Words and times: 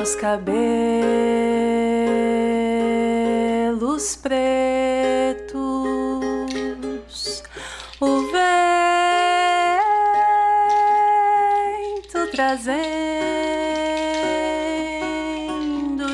teus 0.00 0.14
cabelos 0.14 0.56
pretos, 4.16 5.52
o 8.00 8.22
vento 8.32 8.60
trazendo 12.30 12.96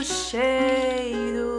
cheiro 0.02 1.56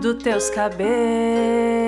dos 0.00 0.20
teus 0.20 0.50
cabelos 0.50 1.81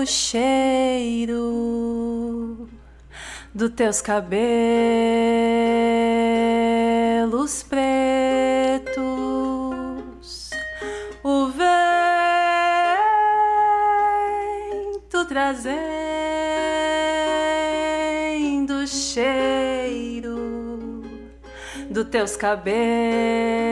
o 0.00 0.06
cheiro 0.06 1.36
dos 3.54 3.70
teus 3.70 4.00
cabelos 4.00 4.32
pretos. 7.64 8.94
O 11.22 11.48
vento 11.48 11.66
trazendo 15.26 15.68
o 18.82 18.86
cheiro 18.86 20.38
dos 21.90 22.08
teus 22.08 22.36
cabelos 22.36 23.69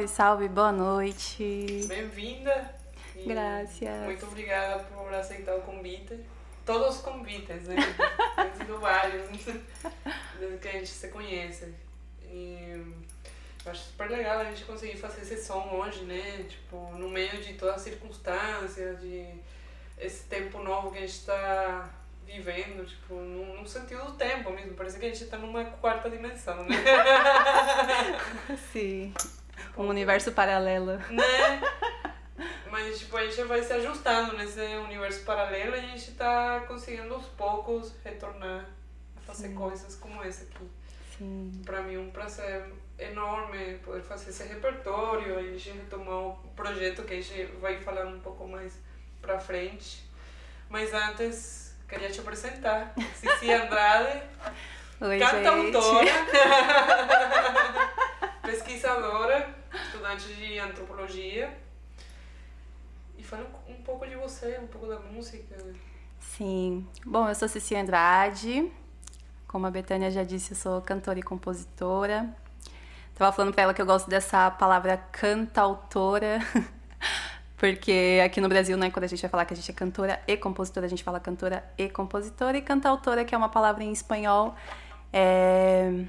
Salve, 0.00 0.08
salve, 0.08 0.48
boa 0.48 0.72
noite. 0.72 1.84
bem-vinda. 1.86 2.74
Graças. 3.26 4.04
Muito 4.04 4.26
obrigada 4.26 4.82
por 4.84 5.12
aceitar 5.12 5.56
o 5.56 5.60
convite. 5.62 6.18
Todos 6.64 6.96
os 6.96 7.02
convites, 7.02 7.64
né? 7.64 7.76
Tem 8.36 8.54
sido 8.56 8.78
vários, 8.78 9.28
desde 10.38 10.58
que 10.58 10.68
a 10.68 10.72
gente 10.72 10.88
se 10.88 11.08
conhece. 11.08 11.74
E 12.24 12.82
eu 13.64 13.72
acho 13.72 13.82
super 13.84 14.08
legal 14.10 14.38
a 14.38 14.44
gente 14.44 14.64
conseguir 14.64 14.96
fazer 14.96 15.20
esse 15.22 15.44
som 15.44 15.68
hoje, 15.72 16.04
né? 16.04 16.46
Tipo, 16.48 16.92
no 16.96 17.10
meio 17.10 17.42
de 17.42 17.54
todas 17.54 17.76
as 17.76 17.82
circunstâncias, 17.82 19.00
de 19.00 19.26
esse 19.98 20.24
tempo 20.24 20.62
novo 20.62 20.92
que 20.92 20.98
a 20.98 21.02
gente 21.02 21.10
está 21.10 21.90
vivendo, 22.24 22.86
tipo, 22.86 23.14
num, 23.14 23.56
num 23.56 23.66
sentido 23.66 24.04
do 24.04 24.12
tempo 24.12 24.50
mesmo. 24.50 24.74
Parece 24.74 24.98
que 24.98 25.06
a 25.06 25.08
gente 25.08 25.26
tá 25.26 25.36
numa 25.36 25.64
quarta 25.64 26.08
dimensão, 26.08 26.64
né? 26.64 26.76
Sim. 28.72 29.12
Um 29.76 29.88
universo 29.88 30.32
paralelo. 30.32 30.92
né? 31.10 31.62
Mas, 32.70 33.00
tipo, 33.00 33.16
a 33.16 33.24
gente 33.26 33.42
vai 33.44 33.62
se 33.62 33.72
ajustando 33.72 34.36
nesse 34.36 34.60
universo 34.60 35.24
paralelo 35.24 35.74
e 35.76 35.78
a 35.78 35.82
gente 35.82 36.12
tá 36.12 36.60
conseguindo 36.68 37.12
aos 37.14 37.26
poucos 37.26 37.92
retornar 38.04 38.64
a 39.16 39.20
fazer 39.20 39.48
Sim. 39.48 39.54
coisas 39.54 39.94
como 39.96 40.22
essa 40.22 40.44
aqui. 40.44 40.70
Sim. 41.18 41.62
Pra 41.64 41.82
mim 41.82 41.96
é 41.96 41.98
um 41.98 42.10
prazer 42.10 42.64
enorme 42.98 43.78
poder 43.84 44.02
fazer 44.02 44.30
esse 44.30 44.44
repertório 44.44 45.38
a 45.38 45.42
gente 45.42 45.70
retomar 45.70 46.28
o 46.28 46.32
projeto 46.54 47.02
que 47.02 47.14
a 47.14 47.20
gente 47.20 47.44
vai 47.60 47.76
falar 47.78 48.06
um 48.06 48.20
pouco 48.20 48.46
mais 48.46 48.72
pra 49.20 49.38
frente. 49.38 50.04
Mas 50.68 50.94
antes, 50.94 51.74
queria 51.88 52.10
te 52.10 52.20
apresentar. 52.20 52.94
Cici 53.16 53.52
Andrade, 53.52 54.22
Oi, 55.00 55.18
cantautora, 55.18 56.12
pesquisadora, 58.42 59.48
estudante 59.72 60.32
de 60.34 60.58
antropologia. 60.58 61.56
E 63.18 63.22
fala 63.22 63.46
um 63.68 63.82
pouco 63.82 64.06
de 64.06 64.16
você, 64.16 64.58
um 64.58 64.66
pouco 64.66 64.86
da 64.86 64.98
música. 64.98 65.56
Sim. 66.18 66.86
Bom, 67.04 67.28
eu 67.28 67.34
sou 67.34 67.48
Cici 67.48 67.76
Andrade. 67.76 68.70
Como 69.46 69.66
a 69.66 69.70
Betânia 69.70 70.10
já 70.10 70.22
disse, 70.22 70.52
eu 70.52 70.56
sou 70.56 70.80
cantora 70.80 71.18
e 71.18 71.22
compositora. 71.22 72.34
Tava 73.20 73.32
falando 73.32 73.52
pra 73.52 73.64
ela 73.64 73.74
que 73.74 73.82
eu 73.82 73.84
gosto 73.84 74.08
dessa 74.08 74.50
palavra 74.50 74.96
cantautora, 75.12 76.38
porque 77.58 78.18
aqui 78.24 78.40
no 78.40 78.48
Brasil, 78.48 78.78
né, 78.78 78.90
quando 78.90 79.04
a 79.04 79.06
gente 79.06 79.20
vai 79.20 79.30
falar 79.30 79.44
que 79.44 79.52
a 79.52 79.56
gente 79.56 79.70
é 79.70 79.74
cantora 79.74 80.18
e 80.26 80.38
compositora, 80.38 80.86
a 80.86 80.88
gente 80.88 81.04
fala 81.04 81.20
cantora 81.20 81.62
e 81.76 81.90
compositora, 81.90 82.56
e 82.56 82.62
cantautora, 82.62 83.22
que 83.22 83.34
é 83.34 83.38
uma 83.38 83.50
palavra 83.50 83.84
em 83.84 83.92
espanhol, 83.92 84.54
é... 85.12 86.06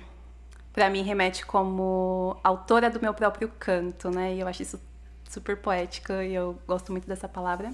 para 0.74 0.90
mim 0.90 1.02
remete 1.02 1.46
como 1.46 2.38
autora 2.44 2.90
do 2.90 3.00
meu 3.02 3.14
próprio 3.14 3.52
canto, 3.60 4.10
né? 4.10 4.34
E 4.34 4.40
eu 4.40 4.48
acho 4.48 4.62
isso 4.62 4.80
super 5.30 5.58
poético 5.58 6.14
e 6.14 6.34
eu 6.34 6.58
gosto 6.68 6.92
muito 6.92 7.08
dessa 7.08 7.28
palavra. 7.28 7.72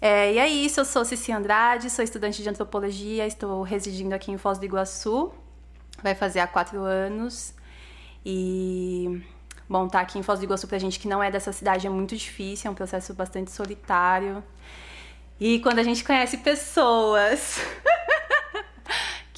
É, 0.00 0.32
e 0.32 0.38
é 0.38 0.48
isso, 0.48 0.80
eu 0.80 0.84
sou 0.84 1.04
Cici 1.04 1.30
Andrade, 1.30 1.90
sou 1.90 2.02
estudante 2.02 2.42
de 2.42 2.48
antropologia, 2.48 3.26
estou 3.26 3.62
residindo 3.62 4.14
aqui 4.14 4.32
em 4.32 4.38
Foz 4.38 4.58
do 4.58 4.64
Iguaçu, 4.64 5.30
vai 6.02 6.14
fazer 6.14 6.40
há 6.40 6.46
quatro 6.46 6.80
anos. 6.80 7.54
E, 8.24 9.22
bom, 9.68 9.88
tá 9.88 10.00
aqui 10.00 10.18
em 10.18 10.22
Foz 10.22 10.38
do 10.38 10.44
Iguaçu 10.44 10.66
pra 10.66 10.78
gente 10.78 10.98
que 10.98 11.06
não 11.06 11.22
é 11.22 11.30
dessa 11.30 11.52
cidade 11.52 11.86
é 11.86 11.90
muito 11.90 12.16
difícil, 12.16 12.68
é 12.68 12.70
um 12.70 12.74
processo 12.74 13.12
bastante 13.12 13.50
solitário. 13.50 14.42
E 15.38 15.58
quando 15.60 15.78
a 15.78 15.82
gente 15.82 16.02
conhece 16.02 16.38
pessoas 16.38 17.60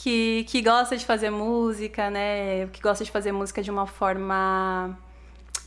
que, 0.03 0.45
que 0.49 0.61
gosta 0.61 0.97
de 0.97 1.07
fazer 1.07 1.31
música, 1.31 2.11
né, 2.11 2.67
que 2.73 2.83
gosta 2.83 3.05
de 3.05 3.11
fazer 3.11 3.31
música 3.31 3.63
de 3.63 3.71
uma 3.71 3.87
forma 3.87 4.99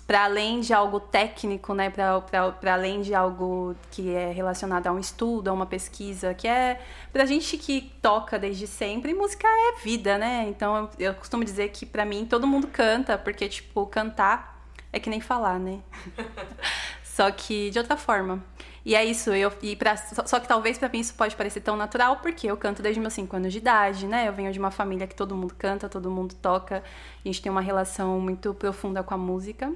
para 0.05 0.25
além 0.25 0.59
de 0.59 0.73
algo 0.73 0.99
técnico, 0.99 1.73
né, 1.73 1.89
para 1.89 2.73
além 2.73 3.01
de 3.01 3.15
algo 3.15 3.73
que 3.89 4.13
é 4.13 4.31
relacionado 4.33 4.87
a 4.87 4.91
um 4.91 4.99
estudo, 4.99 5.49
a 5.49 5.53
uma 5.53 5.65
pesquisa, 5.65 6.33
que 6.33 6.49
é 6.49 6.81
pra 7.13 7.25
gente 7.25 7.57
que 7.57 7.93
toca 8.01 8.37
desde 8.37 8.67
sempre, 8.67 9.13
música 9.13 9.47
é 9.47 9.81
vida, 9.81 10.17
né? 10.17 10.45
Então 10.49 10.89
eu, 10.99 11.07
eu 11.07 11.13
costumo 11.15 11.45
dizer 11.45 11.69
que 11.69 11.85
pra 11.85 12.03
mim 12.03 12.25
todo 12.25 12.45
mundo 12.45 12.67
canta, 12.67 13.17
porque 13.17 13.47
tipo, 13.47 13.85
cantar 13.87 14.67
é 14.91 14.99
que 14.99 15.09
nem 15.09 15.21
falar, 15.21 15.57
né? 15.59 15.79
só 17.03 17.31
que 17.31 17.69
de 17.69 17.79
outra 17.79 17.95
forma. 17.95 18.43
E 18.85 18.93
é 18.93 19.03
isso, 19.03 19.31
eu 19.31 19.51
e 19.63 19.75
pra, 19.75 19.97
só, 19.97 20.27
só 20.27 20.39
que 20.39 20.47
talvez 20.47 20.77
pra 20.77 20.87
mim 20.87 20.99
isso 20.99 21.15
pode 21.15 21.35
parecer 21.35 21.59
tão 21.59 21.75
natural, 21.75 22.17
porque 22.17 22.45
eu 22.45 22.55
canto 22.55 22.83
desde 22.83 23.01
meus 23.01 23.13
5 23.13 23.35
anos 23.35 23.51
de 23.51 23.57
idade, 23.57 24.05
né? 24.05 24.27
Eu 24.27 24.33
venho 24.33 24.53
de 24.53 24.59
uma 24.59 24.69
família 24.69 25.07
que 25.07 25.15
todo 25.15 25.35
mundo 25.35 25.55
canta, 25.57 25.89
todo 25.89 26.11
mundo 26.11 26.35
toca, 26.35 26.83
a 26.83 27.27
gente 27.27 27.41
tem 27.41 27.51
uma 27.51 27.61
relação 27.61 28.19
muito 28.19 28.53
profunda 28.53 29.01
com 29.01 29.15
a 29.15 29.17
música. 29.17 29.73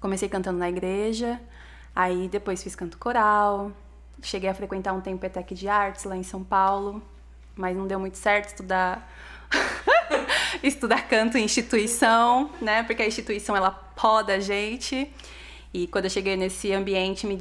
Comecei 0.00 0.28
cantando 0.28 0.58
na 0.58 0.68
igreja, 0.68 1.40
aí 1.94 2.28
depois 2.28 2.60
fiz 2.60 2.74
canto 2.74 2.98
coral, 2.98 3.70
cheguei 4.20 4.50
a 4.50 4.54
frequentar 4.54 4.92
um 4.94 5.00
tempo 5.00 5.24
ETEC 5.24 5.54
de 5.54 5.68
Artes 5.68 6.02
lá 6.04 6.16
em 6.16 6.24
São 6.24 6.42
Paulo, 6.42 7.00
mas 7.54 7.76
não 7.76 7.86
deu 7.86 8.00
muito 8.00 8.18
certo 8.18 8.48
estudar 8.48 9.08
estudar 10.60 11.06
canto 11.08 11.38
em 11.38 11.44
instituição, 11.44 12.50
né? 12.60 12.82
Porque 12.82 13.02
a 13.02 13.06
instituição 13.06 13.56
ela 13.56 13.70
poda 13.70 14.34
a 14.34 14.40
gente. 14.40 15.08
E 15.72 15.86
quando 15.86 16.06
eu 16.06 16.10
cheguei 16.10 16.36
nesse 16.36 16.72
ambiente, 16.72 17.26
me, 17.26 17.38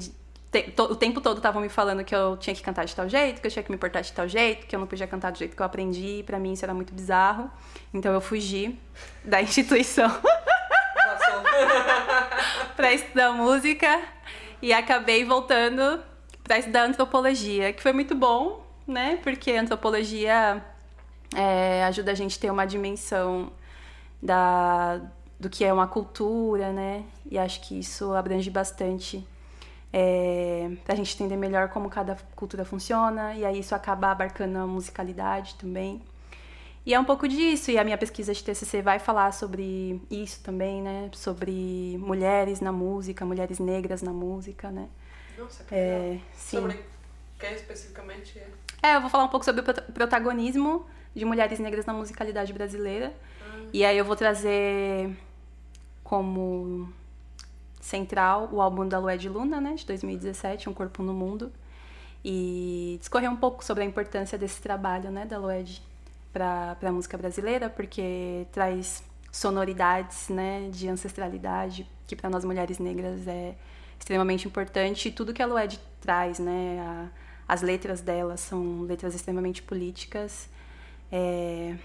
o 0.78 0.96
tempo 0.96 1.20
todo 1.20 1.38
estavam 1.38 1.62
me 1.62 1.70
falando 1.70 2.04
que 2.04 2.16
eu 2.16 2.38
tinha 2.38 2.56
que 2.56 2.62
cantar 2.62 2.86
de 2.86 2.96
tal 2.96 3.10
jeito, 3.10 3.42
que 3.42 3.48
eu 3.48 3.52
tinha 3.52 3.64
que 3.64 3.72
me 3.72 3.78
portar 3.78 4.02
de 4.02 4.12
tal 4.12 4.28
jeito, 4.28 4.68
que 4.68 4.76
eu 4.76 4.80
não 4.80 4.86
podia 4.86 5.08
cantar 5.08 5.32
do 5.32 5.38
jeito 5.38 5.56
que 5.56 5.62
eu 5.62 5.66
aprendi. 5.66 6.20
E 6.20 6.24
pra 6.24 6.40
mim 6.40 6.54
isso 6.54 6.64
era 6.64 6.74
muito 6.74 6.94
bizarro. 6.94 7.50
Então 7.94 8.14
eu 8.14 8.22
fugi 8.22 8.80
da 9.24 9.42
instituição. 9.42 10.10
para 12.76 12.94
estudar 12.94 13.32
música 13.32 14.02
e 14.62 14.74
acabei 14.74 15.26
voltando 15.26 16.02
para 16.44 16.60
estudar 16.60 16.84
antropologia, 16.84 17.72
que 17.72 17.82
foi 17.82 17.94
muito 17.94 18.16
bom, 18.16 18.66
né? 18.86 19.20
Porque 19.24 19.52
antropologia 19.52 20.64
é, 21.36 21.84
ajuda 21.86 22.12
a 22.12 22.16
gente 22.16 22.38
a 22.38 22.42
ter 22.42 22.52
uma 22.52 22.66
dimensão 22.66 23.52
da, 24.22 25.00
do 25.40 25.50
que 25.50 25.64
é 25.64 25.72
uma 25.72 25.88
cultura, 25.88 26.72
né? 26.72 27.04
E 27.30 27.38
acho 27.38 27.62
que 27.62 27.80
isso 27.80 28.14
abrange 28.14 28.50
bastante 28.50 29.26
é, 29.94 30.72
para 30.84 30.94
a 30.94 30.98
gente 30.98 31.14
entender 31.16 31.38
melhor 31.38 31.70
como 31.70 31.88
cada 31.90 32.18
cultura 32.36 32.66
funciona, 32.66 33.36
e 33.36 33.46
aí 33.46 33.60
isso 33.60 33.76
acaba 33.76 34.12
abarcando 34.12 34.58
a 34.58 34.66
musicalidade 34.68 35.54
também. 35.56 36.02
E 36.86 36.94
é 36.94 37.00
um 37.00 37.06
pouco 37.06 37.28
disso, 37.28 37.72
e 37.72 37.78
a 37.78 37.84
minha 37.84 37.98
pesquisa 37.98 38.34
de 38.34 38.44
TCC 38.44 38.82
vai 38.82 39.00
falar 39.00 39.32
sobre 39.32 40.02
isso 40.12 40.42
também, 40.44 40.82
né? 40.82 41.10
Sobre 41.14 41.98
mulheres 42.00 42.60
na 42.60 42.72
música, 42.74 43.24
mulheres 43.26 43.60
negras 43.60 44.02
na 44.02 44.12
música, 44.12 44.70
né? 44.70 44.90
Nossa, 45.38 45.64
que 45.64 45.74
É, 45.74 46.00
legal. 46.10 46.22
sim. 46.36 46.58
Sobre 46.60 46.80
que 47.40 47.46
especificamente 47.46 48.38
é? 48.40 48.50
É, 48.90 48.96
eu 48.96 49.02
vou 49.02 49.10
falar 49.10 49.24
um 49.24 49.30
pouco 49.30 49.46
sobre 49.46 49.62
o 49.62 49.64
prota- 49.64 49.82
protagonismo 49.94 50.86
de 51.16 51.24
mulheres 51.24 51.58
negras 51.60 51.86
na 51.86 51.94
musicalidade 51.94 52.52
brasileira. 52.52 53.14
E 53.72 53.86
aí 53.86 53.98
eu 53.98 54.04
vou 54.04 54.16
trazer 54.16 55.16
como 56.04 56.92
central 57.84 58.50
o 58.52 58.62
álbum 58.62 58.88
da 58.88 58.98
Lued 58.98 59.28
Luna, 59.28 59.60
né, 59.60 59.74
de 59.76 59.86
2017, 59.86 60.70
Um 60.70 60.74
Corpo 60.74 61.04
no 61.04 61.14
Mundo. 61.14 61.52
E 62.24 62.96
discorrer 63.00 63.30
um 63.30 63.36
pouco 63.36 63.64
sobre 63.64 63.84
a 63.84 63.86
importância 63.86 64.38
desse 64.38 64.62
trabalho, 64.62 65.12
né, 65.12 65.26
da 65.26 65.38
Lued 65.38 65.82
para 66.32 66.78
a 66.82 66.92
música 66.92 67.18
brasileira, 67.18 67.70
porque 67.70 68.48
traz 68.54 69.04
sonoridades, 69.32 70.30
né, 70.30 70.70
de 70.72 70.88
ancestralidade, 70.88 71.86
que 72.08 72.16
para 72.16 72.30
nós 72.30 72.46
mulheres 72.46 72.80
negras 72.80 73.28
é 73.28 73.54
extremamente 74.00 74.48
importante. 74.48 75.10
E 75.10 75.12
tudo 75.12 75.34
que 75.34 75.42
a 75.42 75.46
Lued 75.46 75.78
traz, 76.00 76.40
né, 76.40 76.80
a- 76.80 77.10
as 77.48 77.62
letras 77.62 78.00
dela 78.00 78.38
são 78.38 78.84
letras 78.84 79.14
extremamente 79.14 79.62
políticas. 79.62 80.48
É, 81.12 81.76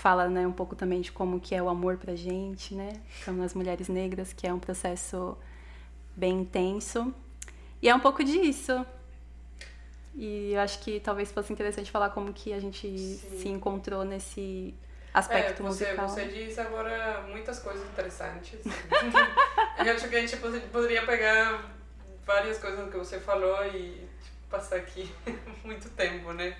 fala 0.00 0.28
né, 0.28 0.46
um 0.46 0.52
pouco 0.52 0.74
também 0.74 1.02
de 1.02 1.12
como 1.12 1.38
que 1.38 1.54
é 1.54 1.62
o 1.62 1.68
amor 1.68 1.98
pra 1.98 2.14
gente, 2.16 2.74
né? 2.74 2.94
Como 3.22 3.42
as 3.42 3.52
mulheres 3.52 3.86
negras, 3.86 4.32
que 4.32 4.46
é 4.46 4.52
um 4.52 4.58
processo 4.58 5.36
bem 6.16 6.40
intenso. 6.40 7.14
E 7.82 7.88
é 7.88 7.94
um 7.94 8.00
pouco 8.00 8.24
disso. 8.24 8.84
E 10.14 10.52
eu 10.54 10.60
acho 10.60 10.78
que 10.80 11.00
talvez 11.00 11.30
fosse 11.30 11.52
interessante 11.52 11.90
falar 11.90 12.10
como 12.10 12.32
que 12.32 12.50
a 12.54 12.58
gente 12.58 12.88
Sim. 12.88 13.38
se 13.42 13.48
encontrou 13.48 14.02
nesse 14.02 14.74
aspecto 15.12 15.62
é, 15.62 15.66
você, 15.66 15.84
musical. 15.84 16.08
você 16.08 16.24
disse 16.24 16.58
agora 16.60 17.26
muitas 17.28 17.58
coisas 17.58 17.86
interessantes. 17.86 18.58
eu 19.84 19.92
acho 19.92 20.08
que 20.08 20.16
a 20.16 20.20
gente 20.20 20.36
pod- 20.38 20.60
poderia 20.72 21.04
pegar 21.04 21.70
várias 22.24 22.58
coisas 22.58 22.90
que 22.90 22.96
você 22.96 23.20
falou 23.20 23.66
e 23.66 24.08
tipo, 24.22 24.48
passar 24.48 24.76
aqui 24.76 25.12
muito 25.62 25.90
tempo, 25.90 26.32
né? 26.32 26.56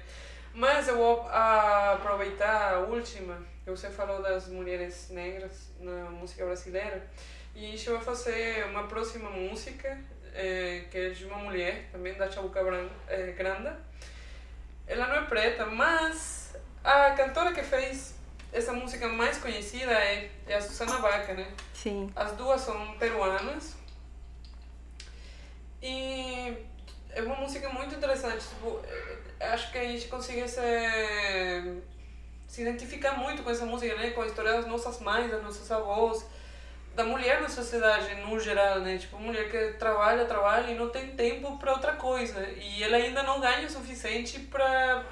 Mas 0.53 0.89
eu 0.89 0.97
vou 0.97 1.27
ah, 1.29 1.93
aproveitar 1.93 2.75
a 2.75 2.79
última, 2.81 3.39
que 3.65 3.71
você 3.71 3.89
falou 3.89 4.21
das 4.21 4.49
mulheres 4.49 5.09
negras 5.11 5.71
na 5.79 6.11
música 6.11 6.45
brasileira, 6.45 7.07
e 7.55 7.71
gente 7.71 7.91
vai 7.91 8.01
fazer 8.01 8.67
uma 8.67 8.85
próxima 8.87 9.31
música, 9.31 9.99
eh, 10.35 10.85
que 10.91 10.99
é 10.99 11.11
de 11.11 11.25
uma 11.25 11.39
mulher, 11.39 11.89
também 11.93 12.15
da 12.15 12.31
Chabuca 12.31 12.61
eh, 13.09 13.33
Granda. 13.37 13.79
Ela 14.87 15.07
não 15.07 15.17
é 15.17 15.27
preta, 15.27 15.67
mas 15.67 16.57
a 16.83 17.11
cantora 17.11 17.53
que 17.53 17.63
fez 17.63 18.15
essa 18.53 18.73
música 18.73 19.07
mais 19.09 19.39
conhecida 19.39 19.93
é, 19.93 20.31
é 20.47 20.57
a 20.57 20.61
Susana 20.61 20.99
Baca, 20.99 21.35
né? 21.35 21.47
Sim, 21.73 22.11
As 22.15 22.33
duas 22.33 22.61
são 22.61 22.99
peruanas. 22.99 23.77
E 25.83 26.57
é 27.11 27.23
uma 27.23 27.37
música 27.37 27.69
muito 27.69 27.95
interessante. 27.95 28.47
Tipo, 28.49 28.81
acho 29.41 29.73
que 29.73 29.79
a 29.79 29.85
gente 29.85 30.07
consegue 30.09 30.47
se, 30.47 30.61
se 32.47 32.63
identificar 32.63 33.13
muito 33.13 33.43
com 33.43 33.51
essa 33.51 33.65
música, 33.65 33.95
né? 33.97 34.11
Com 34.11 34.23
a 34.23 34.27
história 34.27 34.53
das 34.53 34.67
nossas 34.67 35.01
mães, 35.01 35.31
das 35.31 35.43
nossas 35.43 35.71
avós, 35.71 36.27
da 36.95 37.05
mulher 37.05 37.41
na 37.41 37.49
sociedade 37.49 38.15
no 38.17 38.39
geral, 38.39 38.81
né? 38.81 38.99
Tipo, 38.99 39.19
mulher 39.19 39.51
que 39.51 39.79
trabalha, 39.79 40.25
trabalha 40.25 40.71
e 40.71 40.75
não 40.75 40.91
tem 40.91 41.09
tempo 41.17 41.57
para 41.59 41.73
outra 41.73 41.93
coisa. 41.95 42.47
E 42.49 42.83
ela 42.83 42.97
ainda 42.97 43.23
não 43.23 43.41
ganha 43.41 43.67
o 43.67 43.71
suficiente 43.71 44.41
para 44.41 45.05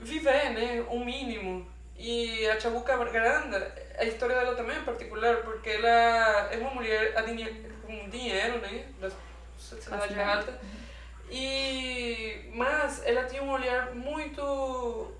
viver, 0.00 0.50
né? 0.50 0.84
O 0.88 1.00
mínimo. 1.00 1.66
E 1.98 2.46
a 2.48 2.58
Chabuca 2.58 2.96
Grande, 2.96 3.56
a 3.98 4.04
história 4.04 4.34
dela 4.34 4.54
também 4.54 4.76
é 4.76 4.80
particular, 4.80 5.36
porque 5.42 5.68
ela 5.68 6.48
é 6.50 6.56
uma 6.58 6.70
mulher 6.70 7.12
com 7.82 8.08
dinheiro, 8.08 8.58
né? 8.58 8.86
Da 8.98 9.10
sociedade 9.58 10.18
alta. 10.18 10.58
E, 11.30 12.50
mas 12.54 13.02
ela 13.04 13.24
tinha 13.24 13.42
um 13.42 13.50
olhar 13.50 13.94
muito. 13.94 15.12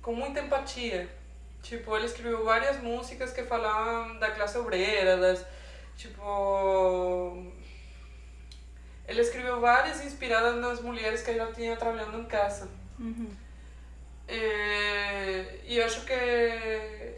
com 0.00 0.14
muita 0.14 0.40
empatia. 0.40 1.08
Tipo, 1.62 1.94
ela 1.94 2.06
escreveu 2.06 2.44
várias 2.44 2.80
músicas 2.80 3.32
que 3.32 3.42
falavam 3.42 4.18
da 4.18 4.30
classe 4.30 4.56
obreira, 4.58 5.16
das. 5.18 5.44
Tipo. 5.96 7.52
Ela 9.06 9.20
escreveu 9.20 9.60
várias 9.60 10.04
inspiradas 10.04 10.56
nas 10.56 10.80
mulheres 10.80 11.22
que 11.22 11.30
ela 11.30 11.52
tinha 11.52 11.76
trabalhando 11.76 12.20
em 12.20 12.24
casa. 12.24 12.68
Uhum. 12.98 13.30
É, 14.26 15.60
e 15.64 15.80
acho 15.80 16.04
que, 16.04 17.14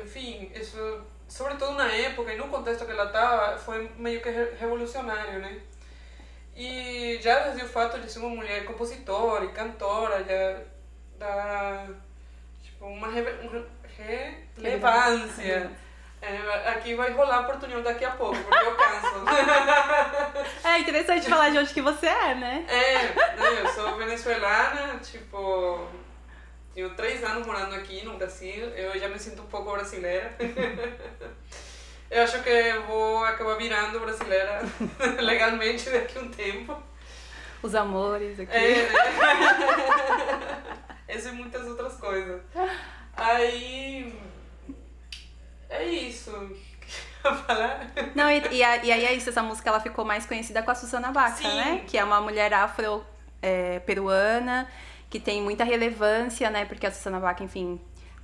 enfim, 0.00 0.52
isso, 0.54 1.04
sobretudo 1.28 1.72
na 1.72 1.92
época 1.92 2.32
e 2.32 2.36
no 2.36 2.46
contexto 2.46 2.84
que 2.84 2.92
ela 2.92 3.06
estava, 3.06 3.58
foi 3.58 3.90
meio 3.96 4.20
que 4.22 4.30
revolucionário, 4.30 5.40
né? 5.40 5.60
E 6.54 7.18
já 7.22 7.40
desde 7.40 7.64
o 7.64 7.68
fato 7.68 7.98
de 7.98 8.10
ser 8.10 8.18
uma 8.18 8.28
mulher 8.28 8.64
compositora 8.64 9.44
e 9.44 9.52
cantora, 9.52 10.22
já 10.24 10.60
dá 11.18 11.86
tipo, 12.62 12.86
uma 12.86 13.08
relevância. 14.56 15.70
É, 16.20 16.68
aqui 16.68 16.94
vai 16.94 17.10
rolar 17.10 17.40
oportunidade 17.40 17.82
daqui 17.82 18.04
a 18.04 18.12
pouco, 18.12 18.36
porque 18.36 18.64
eu 18.64 18.76
canso. 18.76 19.24
é 20.62 20.78
interessante 20.78 21.28
falar 21.28 21.50
de 21.50 21.58
onde 21.58 21.74
que 21.74 21.82
você 21.82 22.06
é, 22.06 22.34
né? 22.36 22.64
É, 22.68 22.98
né, 23.36 23.60
eu 23.60 23.68
sou 23.70 23.96
venezuelana, 23.96 25.00
tipo, 25.00 25.88
tenho 26.72 26.94
três 26.94 27.24
anos 27.24 27.44
morando 27.44 27.74
aqui 27.74 28.04
no 28.04 28.16
Brasil, 28.16 28.66
eu 28.68 28.96
já 29.00 29.08
me 29.08 29.18
sinto 29.18 29.42
um 29.42 29.46
pouco 29.46 29.72
brasileira. 29.72 30.32
Eu 32.12 32.22
acho 32.24 32.42
que 32.42 32.72
vou 32.86 33.24
acabar 33.24 33.56
virando 33.56 33.98
brasileira 33.98 34.60
legalmente 35.18 35.88
daqui 35.88 36.18
a 36.18 36.20
um 36.20 36.28
tempo. 36.28 36.76
Os 37.62 37.74
amores 37.74 38.38
aqui. 38.38 38.54
É, 38.54 38.82
né? 38.82 38.88
Essa 41.08 41.30
e 41.30 41.32
muitas 41.32 41.66
outras 41.66 41.94
coisas. 41.94 42.42
Aí. 43.16 44.14
É 45.70 45.84
isso. 45.84 46.30
falar? 47.46 47.90
Não, 48.14 48.30
e, 48.30 48.42
e, 48.50 48.58
e, 48.58 48.62
aí 48.62 49.06
é 49.06 49.14
isso, 49.14 49.30
essa 49.30 49.42
música 49.42 49.70
ela 49.70 49.80
ficou 49.80 50.04
mais 50.04 50.26
conhecida 50.26 50.62
com 50.62 50.70
a 50.70 50.74
Susana 50.74 51.12
Baca, 51.12 51.48
né? 51.48 51.82
Que 51.86 51.96
é 51.96 52.04
uma 52.04 52.20
mulher 52.20 52.52
afro-peruana, 52.52 54.68
é, 54.68 54.72
que 55.08 55.18
tem 55.18 55.40
muita 55.40 55.64
relevância, 55.64 56.50
né? 56.50 56.66
Porque 56.66 56.86
a 56.86 56.90
Susana 56.90 57.18
Baca, 57.18 57.42
enfim, 57.42 57.80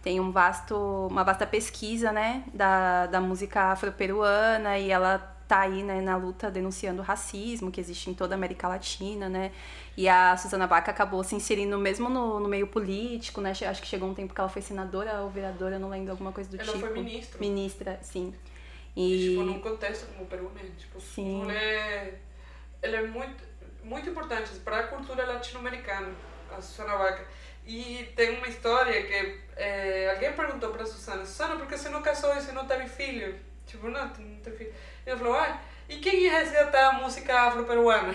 tem 0.09 0.21
um 0.21 0.31
vasto, 0.31 0.75
uma 1.11 1.23
vasta 1.23 1.47
pesquisa, 1.47 2.11
né, 2.11 2.43
da, 2.55 3.05
da 3.09 3.21
música 3.21 3.65
afro-peruana 3.65 4.79
e 4.79 4.91
ela 4.91 5.19
tá 5.47 5.61
aí, 5.61 5.83
né, 5.83 6.01
na 6.01 6.17
luta 6.17 6.51
denunciando 6.51 7.03
o 7.03 7.05
racismo 7.05 7.71
que 7.71 7.79
existe 7.79 8.09
em 8.09 8.15
toda 8.15 8.35
a 8.35 8.37
América 8.37 8.67
Latina, 8.67 9.29
né, 9.29 9.53
e 9.99 10.09
a 10.09 10.35
Susana 10.39 10.67
Baca 10.67 10.91
acabou 10.91 11.23
se 11.23 11.35
inserindo 11.35 11.77
mesmo 11.77 12.09
no, 12.09 12.41
no 12.41 12.49
meio 12.49 12.69
político, 12.69 13.43
né, 13.43 13.51
acho 13.51 13.83
que 13.83 13.87
chegou 13.87 14.09
um 14.09 14.15
tempo 14.15 14.33
que 14.33 14.41
ela 14.41 14.49
foi 14.49 14.63
senadora 14.63 15.21
ou 15.21 15.29
vereadora, 15.29 15.79
não 15.79 15.91
lembro, 15.91 16.13
alguma 16.13 16.33
coisa 16.33 16.49
do 16.49 16.57
ela 16.57 16.65
tipo. 16.65 16.79
Ela 16.79 16.87
foi 16.87 17.03
ministra. 17.03 17.39
Ministra, 17.39 17.99
sim. 18.01 18.35
E, 18.97 19.15
e 19.15 19.29
tipo, 19.29 19.43
num 19.43 19.61
contexto 19.61 20.07
como 20.07 20.23
o 20.23 20.27
Peru, 20.27 20.51
né, 20.55 20.71
tipo, 20.79 20.99
sim. 20.99 21.43
ela 21.43 21.53
é, 21.53 22.19
ela 22.81 22.97
é 22.97 23.07
muito, 23.07 23.45
muito 23.85 24.09
importante 24.09 24.59
para 24.61 24.79
a 24.79 24.83
cultura 24.85 25.27
latino-americana, 25.27 26.09
a 26.57 26.63
Susana 26.63 26.97
Baca. 26.97 27.27
E 27.69 28.11
tem 28.17 28.39
uma 28.39 28.49
história 28.49 29.03
que 29.03 29.41
é, 29.55 30.11
alguém 30.15 30.33
perguntou 30.33 30.71
para 30.71 30.87
Susana, 30.87 31.27
Susana, 31.27 31.55
por 31.57 31.67
que 31.67 31.77
você 31.77 31.91
não 31.91 32.01
casou 32.01 32.35
e 32.35 32.41
você 32.41 32.51
não 32.51 32.67
teve 32.67 32.89
filho? 32.89 33.39
Tipo, 33.67 33.91
não, 33.91 34.07
não 34.07 34.41
teve 34.43 34.57
filho. 34.57 34.75
E 35.07 35.11
ela 35.11 35.19
falou, 35.19 35.35
ah, 35.35 35.61
e 35.87 35.97
quem 35.99 36.21
ia 36.21 36.39
resgatar 36.39 36.89
a 36.89 36.93
música 36.95 37.39
afro-peruana? 37.43 38.15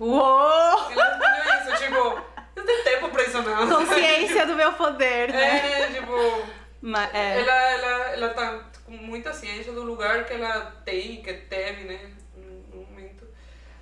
Uou! 0.00 0.90
Ela 0.90 1.04
respondeu 1.04 1.76
isso, 1.76 1.84
tipo, 1.84 2.20
não 2.56 2.66
tem 2.66 2.82
tempo 2.82 3.08
pra 3.10 3.22
isso 3.22 3.42
não. 3.42 3.68
Consciência 3.68 4.44
do 4.44 4.56
meu 4.56 4.72
poder, 4.72 5.32
né? 5.32 5.82
É, 5.82 5.86
tipo... 5.92 6.50
Mas, 6.82 7.14
é. 7.14 7.42
Ela, 7.42 7.52
ela, 7.52 8.06
ela 8.14 8.28
tá 8.30 8.64
com 8.84 8.92
muita 8.92 9.32
ciência 9.32 9.72
do 9.72 9.84
lugar 9.84 10.24
que 10.24 10.32
ela 10.32 10.62
tem, 10.84 11.22
que 11.22 11.32
teve, 11.32 11.84
né? 11.84 12.10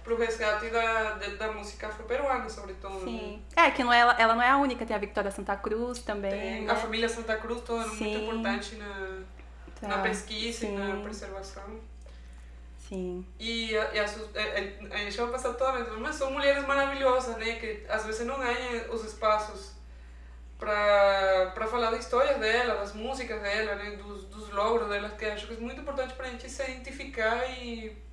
Pro 0.08 0.16
resgate 0.16 0.70
da, 0.70 1.18
da 1.38 1.52
música 1.52 1.86
afro-peruana, 1.86 2.48
sobretudo. 2.48 3.04
Sim. 3.04 3.42
Né? 3.54 3.66
É, 3.66 3.70
que 3.70 3.84
não 3.84 3.92
é, 3.92 4.00
ela 4.00 4.34
não 4.34 4.42
é 4.42 4.48
a 4.48 4.56
única, 4.56 4.86
tem 4.86 4.96
a 4.96 4.98
Victoria 4.98 5.30
Santa 5.30 5.54
Cruz 5.56 5.98
também. 5.98 6.30
Tem 6.30 6.62
né? 6.62 6.72
a 6.72 6.74
família 6.74 7.08
Santa 7.08 7.36
Cruz, 7.36 7.60
toda 7.60 7.86
Sim. 7.90 8.04
muito 8.04 8.24
importante 8.24 8.76
na, 8.76 9.18
tá. 9.78 9.88
na 9.88 9.98
pesquisa 9.98 10.60
Sim. 10.60 10.74
e 10.74 10.78
na 10.78 11.02
preservação. 11.02 11.78
Sim. 12.88 13.26
E, 13.38 13.72
e 13.72 13.78
a, 13.78 13.82
a, 13.82 14.94
a, 14.94 14.96
gente 14.96 15.16
vai 15.18 15.30
passar 15.30 15.52
toda 15.52 15.84
mas 15.98 16.14
são 16.14 16.30
mulheres 16.30 16.66
maravilhosas, 16.66 17.36
né? 17.36 17.56
Que 17.56 17.84
às 17.86 18.06
vezes 18.06 18.26
não 18.26 18.38
ganham 18.38 18.90
os 18.90 19.04
espaços 19.04 19.74
para 20.58 21.66
falar 21.70 21.90
da 21.90 21.98
história 21.98 22.38
dela, 22.38 22.76
das 22.76 22.94
músicas 22.94 23.42
dela, 23.42 23.74
né? 23.74 23.90
Dos, 23.96 24.24
dos 24.24 24.48
logros 24.48 24.88
dela, 24.88 25.10
que 25.10 25.26
acho 25.26 25.46
que 25.46 25.52
é 25.52 25.56
muito 25.58 25.82
importante 25.82 26.14
para 26.14 26.28
a 26.28 26.30
gente 26.30 26.48
se 26.48 26.62
identificar 26.62 27.44
e 27.60 28.07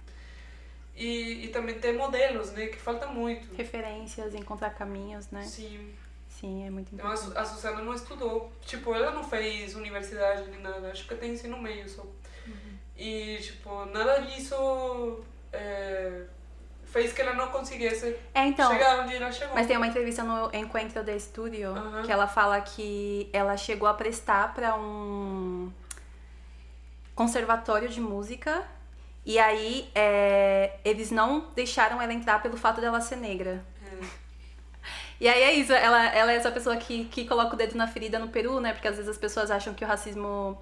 e, 0.96 1.46
e 1.46 1.48
também 1.50 1.78
ter 1.80 1.94
modelos, 1.94 2.52
né? 2.52 2.68
Que 2.68 2.78
falta 2.78 3.08
muito. 3.08 3.54
Referências, 3.56 4.34
encontrar 4.34 4.72
caminhos, 4.72 5.30
né? 5.30 5.44
Sim. 5.44 5.94
Sim, 6.30 6.68
é 6.68 6.70
muito 6.70 6.94
importante. 6.94 7.28
Então, 7.28 7.38
a, 7.38 7.42
a 7.42 7.46
Susana 7.46 7.82
não 7.82 7.94
estudou. 7.94 8.52
Tipo, 8.62 8.94
ela 8.94 9.12
não 9.12 9.24
fez 9.24 9.74
universidade 9.76 10.50
nem 10.50 10.60
nada. 10.60 10.92
Acho 10.92 11.08
que 11.08 11.16
tem 11.16 11.32
ensino 11.32 11.58
meio 11.58 11.88
só. 11.88 12.02
Uhum. 12.02 12.78
E, 12.98 13.38
tipo, 13.42 13.86
nada 13.86 14.20
disso 14.20 15.24
é, 15.54 16.24
fez 16.84 17.14
que 17.14 17.22
ela 17.22 17.34
não 17.34 17.48
conseguisse 17.48 18.16
é, 18.34 18.48
então, 18.48 18.70
chegar 18.70 19.00
onde 19.00 19.16
ela 19.16 19.32
chegou. 19.32 19.56
Mas 19.56 19.68
tem 19.68 19.78
uma 19.78 19.88
entrevista 19.88 20.24
no 20.24 20.54
Encontro 20.54 21.04
de 21.04 21.16
Estúdio 21.16 21.72
uhum. 21.72 22.04
que 22.04 22.12
ela 22.12 22.28
fala 22.28 22.60
que 22.60 23.30
ela 23.32 23.56
chegou 23.56 23.88
a 23.88 23.94
prestar 23.94 24.54
para 24.54 24.76
um 24.76 25.72
conservatório 27.16 27.88
de 27.88 28.02
música 28.02 28.66
e 29.26 29.40
aí, 29.40 29.90
é, 29.96 30.78
eles 30.86 31.12
não 31.12 31.48
deixaram 31.56 32.02
ela 32.02 32.14
entrar 32.14 32.42
pelo 32.42 32.58
fato 32.58 32.80
dela 32.80 33.02
ser 33.02 33.16
negra. 33.16 33.66
É. 33.84 34.26
E 35.20 35.28
aí 35.28 35.42
é 35.42 35.54
isso, 35.54 35.72
ela, 35.72 36.06
ela 36.08 36.32
é 36.32 36.36
essa 36.36 36.52
pessoa 36.52 36.76
que, 36.76 37.06
que 37.06 37.26
coloca 37.26 37.54
o 37.54 37.58
dedo 37.58 37.76
na 37.76 37.88
ferida 37.88 38.20
no 38.20 38.28
Peru, 38.28 38.60
né? 38.60 38.74
Porque 38.74 38.88
às 38.88 38.96
vezes 38.98 39.10
as 39.10 39.18
pessoas 39.18 39.50
acham 39.50 39.74
que 39.74 39.84
o 39.84 39.88
racismo. 39.88 40.58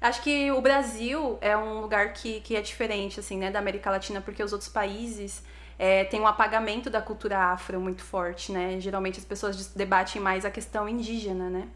Acho 0.00 0.22
que 0.22 0.50
o 0.50 0.60
Brasil 0.60 1.38
é 1.40 1.56
um 1.56 1.80
lugar 1.80 2.12
que, 2.12 2.40
que 2.40 2.56
é 2.56 2.60
diferente, 2.60 3.20
assim, 3.20 3.36
né, 3.36 3.50
da 3.50 3.58
América 3.58 3.90
Latina, 3.90 4.20
porque 4.20 4.42
os 4.42 4.52
outros 4.52 4.70
países 4.70 5.42
é, 5.78 6.04
tem 6.04 6.20
um 6.20 6.26
apagamento 6.26 6.88
da 6.88 7.02
cultura 7.02 7.38
afro 7.52 7.80
muito 7.80 8.02
forte, 8.02 8.50
né? 8.52 8.80
Geralmente 8.80 9.18
as 9.18 9.24
pessoas 9.24 9.68
debatem 9.74 10.20
mais 10.22 10.44
a 10.44 10.50
questão 10.50 10.88
indígena, 10.88 11.50
né? 11.50 11.68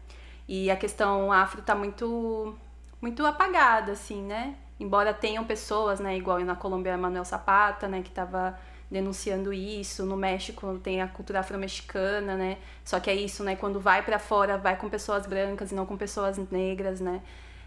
E 0.47 0.71
a 0.71 0.75
questão 0.75 1.31
afro 1.31 1.61
tá 1.61 1.75
muito, 1.75 2.57
muito 3.01 3.25
apagada, 3.25 3.93
assim, 3.93 4.21
né? 4.21 4.55
Embora 4.83 5.13
tenham 5.13 5.43
pessoas, 5.45 5.99
né, 5.99 6.17
igual 6.17 6.39
na 6.41 6.55
Colômbia 6.55 6.97
Manuel 6.97 7.23
Zapata, 7.23 7.87
né, 7.87 8.01
que 8.01 8.09
estava 8.09 8.59
denunciando 8.91 9.51
isso, 9.51 10.05
no 10.05 10.15
México 10.15 10.79
tem 10.83 11.01
a 11.01 11.07
cultura 11.07 11.39
afro-mexicana, 11.39 12.35
né? 12.35 12.59
Só 12.85 12.99
que 12.99 13.09
é 13.09 13.15
isso, 13.15 13.43
né? 13.43 13.55
Quando 13.55 13.79
vai 13.79 14.03
para 14.03 14.19
fora, 14.19 14.55
vai 14.55 14.77
com 14.77 14.87
pessoas 14.87 15.25
brancas 15.25 15.71
e 15.71 15.75
não 15.75 15.83
com 15.83 15.97
pessoas 15.97 16.37
negras, 16.51 16.99
né? 16.99 17.19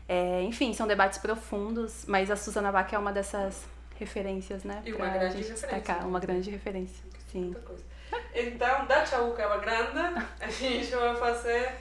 É, 0.08 0.40
enfim, 0.42 0.72
são 0.72 0.86
debates 0.86 1.18
profundos, 1.18 2.04
mas 2.06 2.30
a 2.30 2.36
Susana 2.36 2.70
Bach 2.70 2.92
é 2.92 2.98
uma 2.98 3.12
dessas 3.12 3.64
referências, 3.98 4.62
né? 4.62 4.82
E 4.84 4.92
uma 4.92 5.08
grande 5.08 5.38
referência. 5.38 5.68
Destacar, 5.68 6.06
uma 6.06 6.20
grande 6.20 6.48
referência, 6.48 7.04
sim. 7.32 7.56
Então, 8.32 8.86
da 8.86 9.04
Chaucaba 9.04 9.58
Grande, 9.58 10.24
a 10.40 10.48
gente 10.48 10.94
vai 10.94 11.16
fazer 11.16 11.72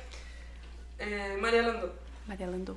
é, 0.97 1.37
Maria 1.37 1.67
Landô. 1.67 1.89
Maria 2.25 2.47
Landô. 2.47 2.75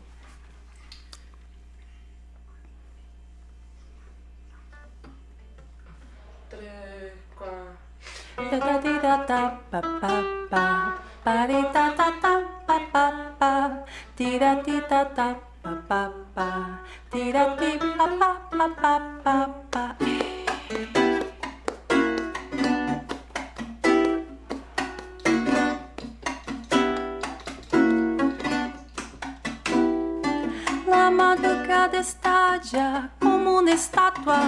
La 30.86 31.10
madrugada 31.10 31.98
está 31.98 32.60
ya 32.62 33.10
como 33.20 33.58
una 33.58 33.72
estatua 33.72 34.40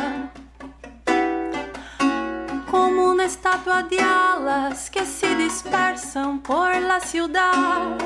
como 2.71 3.07
una 3.11 3.25
estatua 3.25 3.83
de 3.83 3.99
alas 4.01 4.89
que 4.91 5.05
se 5.05 5.35
dispersan 5.35 6.41
por 6.41 6.75
la 6.81 7.01
ciudad. 7.01 7.99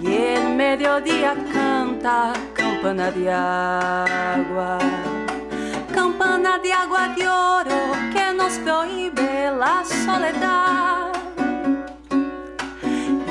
Y 0.00 0.14
el 0.14 0.54
mediodía 0.54 1.34
canta 1.52 2.32
campana 2.54 3.10
de 3.10 3.32
agua, 3.32 4.78
campana 5.92 6.58
de 6.58 6.72
agua 6.72 7.08
de 7.16 7.28
oro 7.28 7.80
que 8.12 8.32
nos 8.34 8.52
prohíbe 8.58 9.50
la 9.58 9.82
soledad. 9.84 11.12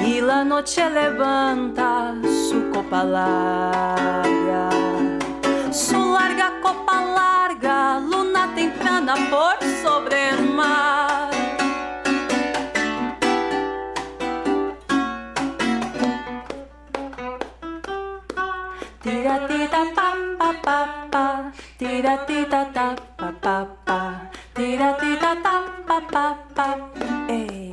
Y 0.05 0.21
la 0.21 0.43
noche 0.43 0.89
levanta 0.89 2.15
su 2.49 2.69
copa 2.71 3.03
larga, 3.03 4.69
su 5.71 5.97
larga 6.13 6.59
copa 6.61 7.01
larga, 7.01 7.34
temprana 8.65 9.15
por 9.29 9.57
sobre 9.83 10.29
el 10.29 10.41
mar. 10.49 11.29
Tira 19.03 19.35
tita 19.47 19.81
pa 19.95 20.07
pa 20.39 20.49
pa 20.65 20.79
pa, 21.11 21.25
tira 21.77 22.15
tita 22.25 22.61
ta 22.73 22.87
pa 23.17 23.29
pa 23.43 23.57
pa, 23.85 23.99
tira 24.55 24.89
tita 25.01 25.31
ta 25.45 25.55
pa 25.87 25.97
pa 26.13 26.25
pa. 26.55 26.67
Ei. 27.29 27.64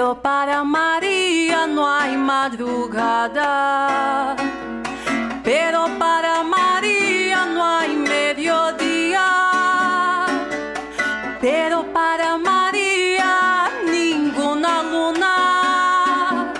Pero 0.00 0.14
para 0.14 0.64
María 0.64 1.66
no 1.66 1.86
hay 1.86 2.16
madrugada. 2.16 3.44
Pero 5.44 5.88
para 5.98 6.42
María 6.42 7.44
no 7.44 7.62
hay 7.62 7.96
mediodía. 7.96 9.26
Pero 11.38 11.84
para 11.92 12.38
María 12.38 13.68
ninguna 13.84 14.82
luna 14.84 16.54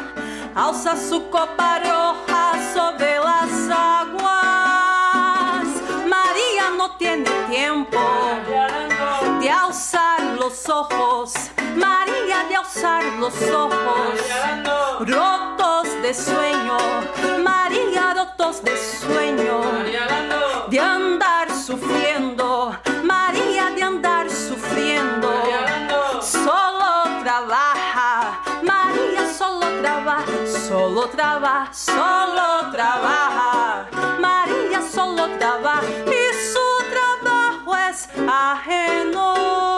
alza 0.54 0.94
su 0.94 1.30
copa 1.30 1.78
roja 1.78 2.52
sobre 2.74 3.20
las 3.20 3.70
aguas. 3.70 5.66
María 6.06 6.68
no 6.76 6.90
tiene 6.98 7.30
tiempo 7.48 8.02
de 9.40 9.50
alzar 9.50 10.20
los 10.38 10.68
ojos. 10.68 11.39
María 11.80 12.44
de 12.48 12.56
alzar 12.56 13.04
los 13.18 13.34
ojos, 13.50 14.14
rotos 15.00 15.88
de 16.02 16.12
sueño, 16.14 16.76
María 17.42 18.14
rotos 18.14 18.62
de 18.62 18.76
sueño, 18.76 19.60
de 20.68 20.78
andar 20.78 21.48
sufriendo, 21.50 22.76
María 23.02 23.70
de 23.70 23.82
andar 23.82 24.30
sufriendo, 24.30 25.28
solo 26.20 27.22
trabaja, 27.22 28.40
María 28.62 29.32
solo 29.32 29.66
trabaja, 29.82 30.26
solo 30.68 31.08
trabaja, 31.08 31.72
solo 31.72 32.70
trabaja, 32.72 33.86
María 34.18 34.82
solo 34.82 35.28
trabaja. 35.38 35.82
Y 36.06 36.22
su 36.52 36.66
trabajo 36.92 37.76
es 37.76 38.08
ajeno. 38.28 39.69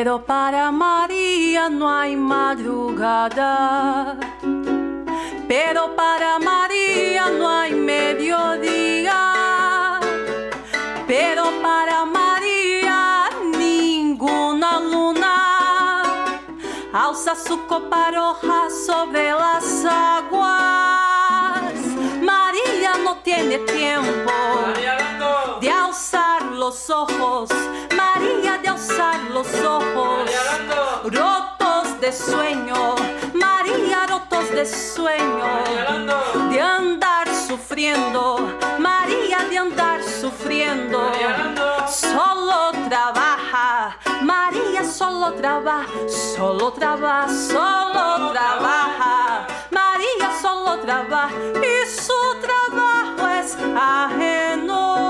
Pero 0.00 0.24
para 0.24 0.70
María 0.70 1.68
no 1.68 1.90
hay 1.90 2.14
madrugada. 2.14 4.16
Pero 5.48 5.96
para 5.96 6.38
María 6.38 7.28
no 7.30 7.50
hay 7.50 7.72
mediodía. 7.72 9.18
Pero 11.08 11.50
para 11.60 12.04
María 12.04 13.28
ninguna 13.58 14.78
luna 14.78 16.04
alza 16.92 17.34
su 17.34 17.66
copa 17.66 18.12
roja 18.12 18.70
sobre 18.70 19.32
las 19.32 19.84
aguas. 19.84 21.72
María 22.22 22.92
no 23.02 23.16
tiene 23.16 23.58
tiempo 23.58 24.32
los 26.58 26.90
ojos. 26.90 27.48
María 27.96 28.58
de 28.58 28.68
alzar 28.68 29.20
los 29.30 29.46
ojos, 29.64 30.28
rotos 31.04 32.00
de 32.00 32.12
sueño, 32.12 32.96
María 33.32 34.06
rotos 34.08 34.50
de 34.50 34.66
sueño, 34.66 35.46
de 36.50 36.60
andar 36.60 37.28
sufriendo, 37.46 38.52
María 38.78 39.38
de 39.48 39.58
andar 39.58 40.02
sufriendo, 40.02 41.12
solo 41.86 42.72
trabaja, 42.88 43.96
María 44.22 44.84
solo 44.84 45.34
trabaja, 45.34 45.86
solo 46.08 46.72
trabaja, 46.72 47.28
solo 47.28 48.32
trabaja, 48.32 49.46
María 49.70 50.28
solo 50.42 50.80
trabaja 50.80 51.34
y 51.54 51.88
su 51.88 52.20
trabajo 52.42 53.28
es 53.28 53.56
ajeno. 53.76 55.07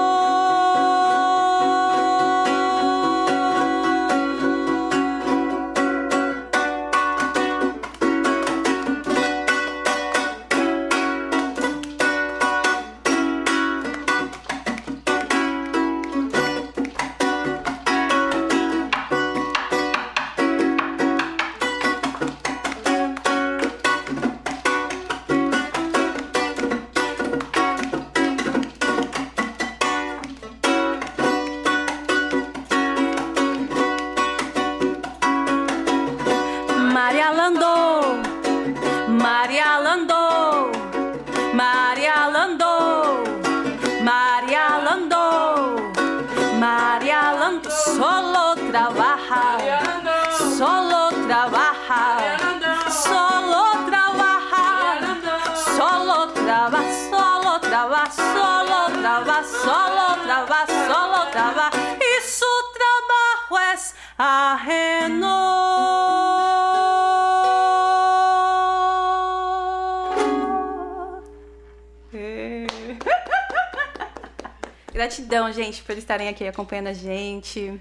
Gratidão, 74.99 75.53
gente, 75.53 75.81
por 75.85 75.97
estarem 75.97 76.29
aqui 76.29 76.45
acompanhando 76.45 76.89
a 76.89 76.93
gente. 76.93 77.81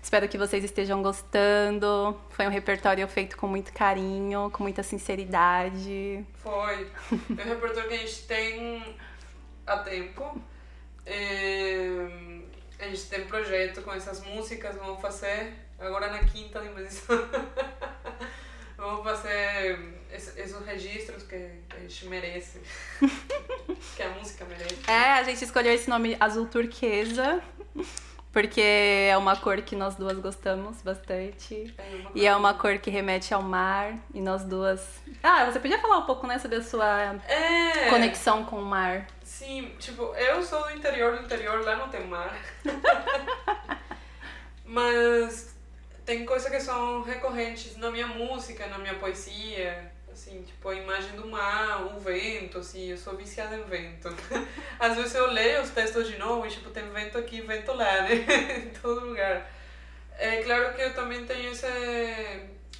Espero 0.00 0.28
que 0.28 0.38
vocês 0.38 0.62
estejam 0.62 1.02
gostando. 1.02 2.16
Foi 2.30 2.46
um 2.46 2.48
repertório 2.48 3.08
feito 3.08 3.36
com 3.36 3.48
muito 3.48 3.72
carinho, 3.72 4.48
com 4.52 4.62
muita 4.62 4.80
sinceridade. 4.84 6.24
Foi. 6.36 6.92
É 7.36 7.42
um 7.42 7.48
repertório 7.48 7.88
que 7.88 7.94
a 7.96 7.98
gente 7.98 8.22
tem 8.28 8.96
há 9.66 9.78
tempo. 9.78 10.40
É, 11.04 12.06
a 12.78 12.84
gente 12.84 13.06
tem 13.06 13.26
projeto 13.26 13.82
com 13.82 13.92
essas 13.92 14.24
músicas, 14.24 14.76
vamos 14.76 15.00
fazer 15.00 15.54
agora 15.76 16.06
na 16.06 16.20
quinta 16.20 16.60
dimensão. 16.60 17.18
vamos 18.78 19.02
fazer 19.02 20.03
esses 20.16 20.56
registros 20.64 21.22
que 21.24 21.34
a 21.74 21.78
gente 21.80 22.06
merece. 22.06 22.60
que 23.96 24.02
a 24.02 24.08
música 24.10 24.44
merece. 24.44 24.78
É, 24.88 25.12
a 25.14 25.22
gente 25.22 25.44
escolheu 25.44 25.72
esse 25.72 25.88
nome 25.88 26.16
azul 26.20 26.46
turquesa. 26.46 27.42
Porque 28.32 28.60
é 28.60 29.16
uma 29.16 29.36
cor 29.36 29.62
que 29.62 29.76
nós 29.76 29.94
duas 29.94 30.18
gostamos 30.18 30.82
bastante. 30.82 31.72
É 31.78 32.00
E 32.16 32.26
é 32.26 32.34
uma 32.34 32.52
cor 32.52 32.78
que 32.78 32.90
remete 32.90 33.32
ao 33.32 33.40
mar. 33.42 33.96
E 34.12 34.20
nós 34.20 34.42
duas. 34.42 34.84
Ah, 35.22 35.44
você 35.44 35.60
podia 35.60 35.78
falar 35.80 35.98
um 35.98 36.02
pouco, 36.06 36.26
né, 36.26 36.36
sobre 36.40 36.56
a 36.56 36.62
sua 36.62 37.14
É. 37.28 37.88
conexão 37.90 38.44
com 38.44 38.56
o 38.56 38.64
mar. 38.64 39.06
Sim, 39.22 39.72
tipo, 39.78 40.02
eu 40.16 40.42
sou 40.42 40.64
do 40.64 40.72
interior 40.72 41.16
do 41.16 41.22
interior, 41.24 41.62
lá 41.64 41.76
não 41.76 41.88
tem 41.88 42.04
mar. 42.08 42.36
Mas 44.64 45.54
tem 46.04 46.24
coisas 46.24 46.50
que 46.50 46.58
são 46.60 47.02
recorrentes 47.02 47.76
na 47.76 47.90
minha 47.90 48.06
música, 48.08 48.66
na 48.66 48.78
minha 48.78 48.94
poesia. 48.94 49.92
Assim, 50.26 50.40
tipo, 50.42 50.70
a 50.70 50.74
imagem 50.74 51.12
do 51.16 51.26
mar, 51.26 51.84
o 51.84 52.00
vento, 52.00 52.56
assim, 52.56 52.90
eu 52.90 52.96
sou 52.96 53.14
viciada 53.14 53.56
em 53.56 53.64
vento. 53.64 54.08
Às 54.80 54.96
vezes 54.96 55.14
eu 55.14 55.26
leio 55.30 55.60
os 55.60 55.68
textos 55.68 56.08
de 56.08 56.16
novo 56.16 56.46
e, 56.46 56.50
tipo, 56.50 56.70
tem 56.70 56.88
vento 56.88 57.18
aqui, 57.18 57.42
vento 57.42 57.74
lá, 57.74 58.00
né? 58.02 58.14
em 58.64 58.70
todo 58.70 59.04
lugar. 59.08 59.52
É 60.16 60.42
claro 60.42 60.72
que 60.74 60.80
eu 60.80 60.94
também 60.94 61.26
tenho 61.26 61.50
essa, 61.52 61.68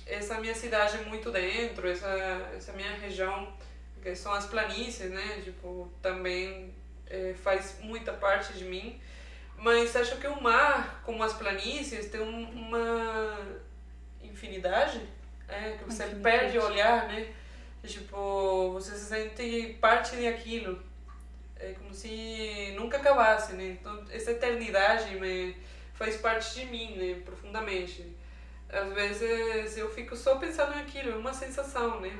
essa 0.06 0.40
minha 0.40 0.54
cidade 0.54 0.96
muito 1.04 1.30
dentro, 1.30 1.86
essa, 1.86 2.08
essa 2.56 2.72
minha 2.72 2.92
região, 2.92 3.52
que 4.02 4.16
são 4.16 4.32
as 4.32 4.46
planícies, 4.46 5.10
né? 5.10 5.42
Tipo, 5.44 5.92
também 6.00 6.72
é, 7.10 7.34
faz 7.34 7.76
muita 7.82 8.14
parte 8.14 8.54
de 8.54 8.64
mim. 8.64 8.98
Mas 9.58 9.94
acho 9.94 10.16
que 10.16 10.26
o 10.26 10.40
mar, 10.40 11.02
como 11.04 11.22
as 11.22 11.34
planícies, 11.34 12.08
tem 12.08 12.22
um- 12.22 12.50
uma 12.50 13.38
infinidade, 14.22 14.98
é, 15.48 15.72
que 15.72 15.84
você 15.84 16.04
perde 16.06 16.58
o 16.58 16.64
olhar, 16.64 17.08
né? 17.08 17.28
Tipo, 17.84 18.72
você 18.72 18.92
se 18.96 19.04
sente 19.06 19.76
parte 19.80 20.16
daquilo. 20.16 20.82
É 21.56 21.72
como 21.72 21.94
se 21.94 22.72
nunca 22.76 22.96
acabasse, 22.96 23.52
né? 23.54 23.76
Então, 23.80 24.04
essa 24.10 24.32
eternidade 24.32 25.14
me 25.18 25.56
faz 25.94 26.16
parte 26.16 26.54
de 26.60 26.66
mim, 26.66 26.96
né? 26.96 27.20
Profundamente. 27.24 28.16
Às 28.68 28.92
vezes 28.92 29.76
eu 29.76 29.88
fico 29.90 30.16
só 30.16 30.36
pensando 30.36 30.74
naquilo, 30.74 31.12
é 31.12 31.16
uma 31.16 31.32
sensação, 31.32 32.00
né? 32.00 32.10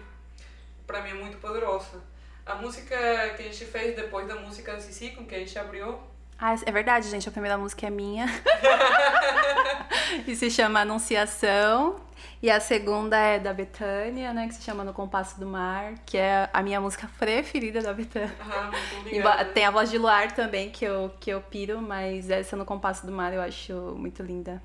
Pra 0.87 1.01
mim 1.03 1.11
é 1.11 1.15
muito 1.15 1.39
poderosa. 1.39 2.01
A 2.47 2.55
música 2.57 2.95
que 3.37 3.43
a 3.43 3.45
gente 3.47 3.65
fez 3.65 3.97
depois 3.97 4.29
da 4.29 4.37
música 4.37 4.79
Sissi, 4.79 5.11
com 5.11 5.25
que 5.27 5.35
a 5.35 5.39
gente 5.39 5.59
abriu, 5.59 5.99
Ah, 6.39 6.55
é 6.67 6.71
verdade, 6.71 7.09
gente. 7.09 7.29
A 7.29 7.33
primeira 7.33 7.57
música 7.57 7.87
é 7.87 7.91
minha. 7.91 8.27
e 10.27 10.35
se 10.35 10.51
chama 10.51 10.81
Anunciação. 10.81 12.01
E 12.43 12.51
a 12.51 12.61
segunda 12.61 13.17
é 13.19 13.39
da 13.39 13.55
Betânia, 13.55 14.35
né? 14.35 14.47
Que 14.47 14.55
se 14.55 14.63
chama 14.63 14.85
No 14.85 14.93
Compasso 14.93 15.41
do 15.41 15.47
Mar, 15.47 15.95
que 16.05 16.19
é 16.19 16.49
a 16.53 16.63
minha 16.63 16.81
música 16.81 17.09
preferida 17.19 17.81
da 17.81 17.93
Betânia. 17.93 18.35
ah, 18.41 18.71
obrigada. 19.01 19.45
Tem 19.47 19.65
a 19.65 19.71
voz 19.71 19.91
de 19.91 19.97
Luar 19.97 20.33
também, 20.33 20.71
que 20.71 20.85
eu, 20.85 21.11
que 21.19 21.31
eu 21.31 21.41
piro, 21.41 21.81
mas 21.81 22.29
essa 22.29 22.55
No 22.55 22.65
Compasso 22.65 23.07
do 23.07 23.13
Mar 23.13 23.33
eu 23.33 23.41
acho 23.41 23.73
muito 23.97 24.23
linda. 24.23 24.63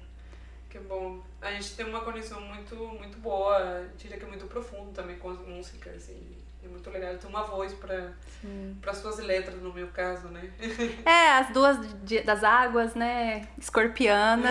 Que 0.70 0.78
bom. 0.80 1.22
A 1.42 1.52
gente 1.54 1.76
tem 1.76 1.86
uma 1.86 2.02
conexão 2.02 2.42
muito, 2.42 2.76
muito 2.76 3.18
boa, 3.20 3.88
diria 3.98 4.18
que 4.18 4.26
é 4.26 4.28
muito 4.28 4.46
profundo 4.48 4.92
também 4.92 5.18
com 5.18 5.30
as 5.30 5.40
músicas, 5.40 5.96
assim. 5.96 6.39
É 6.64 6.68
muito 6.68 6.90
legal. 6.90 7.16
Tem 7.18 7.30
uma 7.30 7.44
voz 7.44 7.74
para 7.74 8.12
para 8.82 8.94
suas 8.94 9.18
letras, 9.20 9.62
no 9.62 9.74
meu 9.74 9.88
caso, 9.88 10.28
né? 10.30 10.50
É, 11.06 11.30
as 11.40 11.50
duas 11.52 11.78
de- 12.04 12.22
das 12.22 12.44
águas, 12.44 12.96
né? 12.96 13.48
Escorpiana 13.58 14.50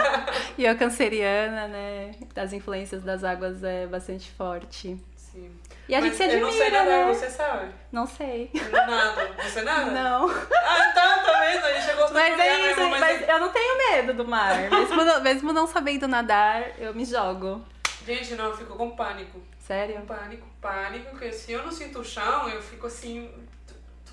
e 0.56 0.64
eu 0.64 0.76
canceriana, 0.76 1.68
né? 1.68 2.12
Das 2.34 2.52
influências 2.52 3.02
das 3.02 3.24
águas 3.24 3.62
é 3.64 3.86
bastante 3.86 4.30
forte. 4.30 4.98
Sim. 5.16 5.50
E 5.88 5.94
a 5.94 6.00
Mas 6.00 6.06
gente 6.08 6.16
se 6.16 6.22
admira, 6.24 6.40
Eu 6.40 6.46
não 6.46 6.52
sei 6.58 6.70
nadar, 6.70 7.06
né? 7.06 7.14
você 7.14 7.30
sabe? 7.30 7.72
Não 7.92 8.06
sei. 8.06 8.50
Nado. 8.72 9.34
Você 9.42 9.62
nada? 9.62 9.90
Não. 9.92 10.28
Ah, 10.30 10.88
então, 10.90 11.24
tá 11.24 11.40
vendo? 11.40 11.64
A 11.64 11.72
gente 11.80 11.94
gostou 11.94 12.12
Mas 12.14 12.38
é 12.38 12.42
olhar, 12.42 12.70
isso, 12.70 12.80
né? 12.80 12.88
Mas 12.88 13.00
mas 13.00 13.28
eu 13.28 13.38
não 13.40 13.52
tenho 13.52 13.78
medo 13.78 14.14
do 14.14 14.26
mar. 14.26 14.56
Mesmo 14.70 15.04
não, 15.04 15.20
mesmo 15.22 15.52
não 15.52 15.66
sabendo 15.66 16.08
nadar, 16.08 16.64
eu 16.78 16.94
me 16.94 17.04
jogo. 17.04 17.62
Gente, 18.06 18.34
não, 18.34 18.46
eu 18.46 18.56
fico 18.56 18.74
com 18.76 18.90
pânico. 18.96 19.40
Sério? 19.58 20.00
Pânico, 20.02 20.46
pânico, 20.66 21.10
porque 21.10 21.32
se 21.32 21.52
eu 21.52 21.62
não 21.64 21.70
sinto 21.72 22.00
o 22.00 22.04
chão, 22.04 22.48
eu 22.48 22.60
fico 22.62 22.86
assim, 22.86 23.30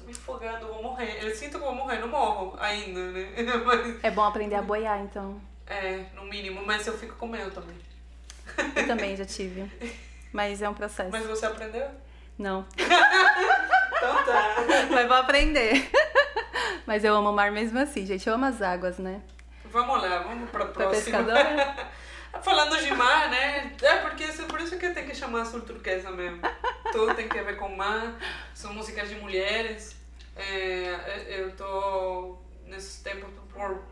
me 0.05 0.11
afogando, 0.11 0.67
vou 0.67 0.83
morrer. 0.83 1.19
Eu 1.23 1.35
sinto 1.35 1.57
que 1.57 1.63
vou 1.63 1.73
morrer, 1.75 1.99
não 1.99 2.07
morro 2.07 2.55
ainda, 2.59 2.99
né? 3.11 3.27
Mas, 3.65 4.03
É 4.03 4.11
bom 4.11 4.23
aprender 4.23 4.55
a 4.55 4.61
boiar, 4.61 4.99
então. 5.01 5.39
é, 5.67 6.05
no 6.15 6.23
mínimo, 6.25 6.65
mas 6.65 6.85
eu 6.87 6.97
fico 6.97 7.15
com 7.15 7.27
medo 7.27 7.51
também. 7.51 7.75
Eu 8.75 8.85
também 8.87 9.15
já 9.15 9.25
tive. 9.25 9.69
Mas 10.31 10.61
é 10.61 10.67
um 10.69 10.73
processo. 10.73 11.09
Mas 11.11 11.25
você 11.25 11.45
aprendeu? 11.45 11.87
Não. 12.37 12.65
Então 14.03 14.15
tá. 14.25 14.55
Mas 14.91 15.07
vou 15.07 15.15
aprender. 15.15 15.89
Mas 16.85 17.05
eu 17.05 17.15
amo 17.15 17.29
o 17.29 17.33
mar 17.33 17.49
mesmo 17.53 17.79
assim, 17.79 18.05
gente. 18.05 18.27
Eu 18.27 18.33
amo 18.35 18.43
as 18.43 18.61
águas, 18.61 18.97
né? 18.97 19.21
Vamos 19.71 20.01
lá, 20.01 20.19
vamos 20.23 20.49
pra 20.49 20.65
Pra 20.65 20.87
próxima. 20.87 21.19
pescadora? 21.23 21.75
Falando 22.41 22.77
de 22.77 22.91
mar, 22.91 23.29
né? 23.29 23.75
É 23.81 23.97
porque 23.97 24.23
isso, 24.23 24.43
por 24.45 24.59
isso 24.59 24.77
que 24.77 24.89
tem 24.89 25.05
que 25.05 25.15
chamar 25.15 25.41
azul 25.41 25.61
turquesa 25.61 26.09
mesmo. 26.11 26.41
Tudo 26.91 27.13
tem 27.13 27.29
que 27.29 27.41
ver 27.41 27.57
com 27.57 27.69
mar. 27.69 28.19
São 28.53 28.73
músicas 28.73 29.09
de 29.09 29.15
mulheres. 29.15 29.95
É, 30.35 31.25
eu 31.27 31.55
tô 31.55 32.37
nesses 32.65 33.01
tempos 33.01 33.29
por 33.53 33.83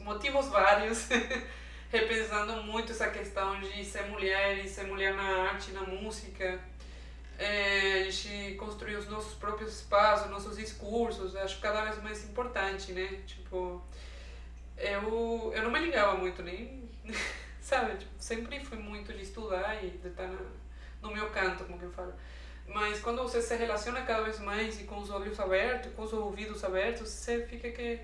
motivos 0.00 0.48
vários 0.48 1.08
repensando 1.90 2.62
muito 2.62 2.92
essa 2.92 3.08
questão 3.08 3.60
de 3.60 3.84
ser 3.84 4.04
mulher 4.04 4.64
e 4.64 4.68
ser 4.68 4.84
mulher 4.84 5.14
na 5.14 5.50
arte, 5.50 5.72
na 5.72 5.82
música. 5.82 6.60
É, 7.38 8.02
a 8.02 8.10
gente 8.10 8.54
construir 8.56 8.96
os 8.96 9.08
nossos 9.08 9.34
próprios 9.34 9.74
espaços, 9.74 10.30
nossos 10.30 10.56
discursos, 10.56 11.34
acho 11.36 11.58
cada 11.60 11.82
vez 11.84 12.02
mais 12.02 12.22
importante, 12.24 12.92
né? 12.92 13.22
Tipo, 13.26 13.82
eu, 14.76 15.52
eu 15.54 15.62
não 15.62 15.70
me 15.70 15.78
ligava 15.78 16.16
muito 16.16 16.42
nem, 16.42 16.86
sabe? 17.60 17.96
Tipo, 17.96 18.10
sempre 18.18 18.64
fui 18.64 18.78
muito 18.78 19.12
de 19.12 19.22
estudar 19.22 19.82
e 19.84 19.90
de 19.90 20.08
estar 20.08 20.26
na, 20.26 20.38
no 21.02 21.10
meu 21.10 21.30
canto, 21.30 21.64
como 21.64 21.78
que 21.78 21.84
eu 21.84 21.92
falo. 21.92 22.12
Mas 22.66 23.00
quando 23.00 23.22
você 23.22 23.42
se 23.42 23.56
relaciona 23.56 24.02
cada 24.02 24.22
vez 24.22 24.38
mais 24.38 24.80
e 24.80 24.84
com 24.84 24.98
os 24.98 25.10
olhos 25.10 25.38
abertos, 25.40 25.92
com 25.94 26.02
os 26.02 26.12
ouvidos 26.12 26.62
abertos, 26.62 27.08
você 27.08 27.44
fica 27.46 27.70
que, 27.70 27.98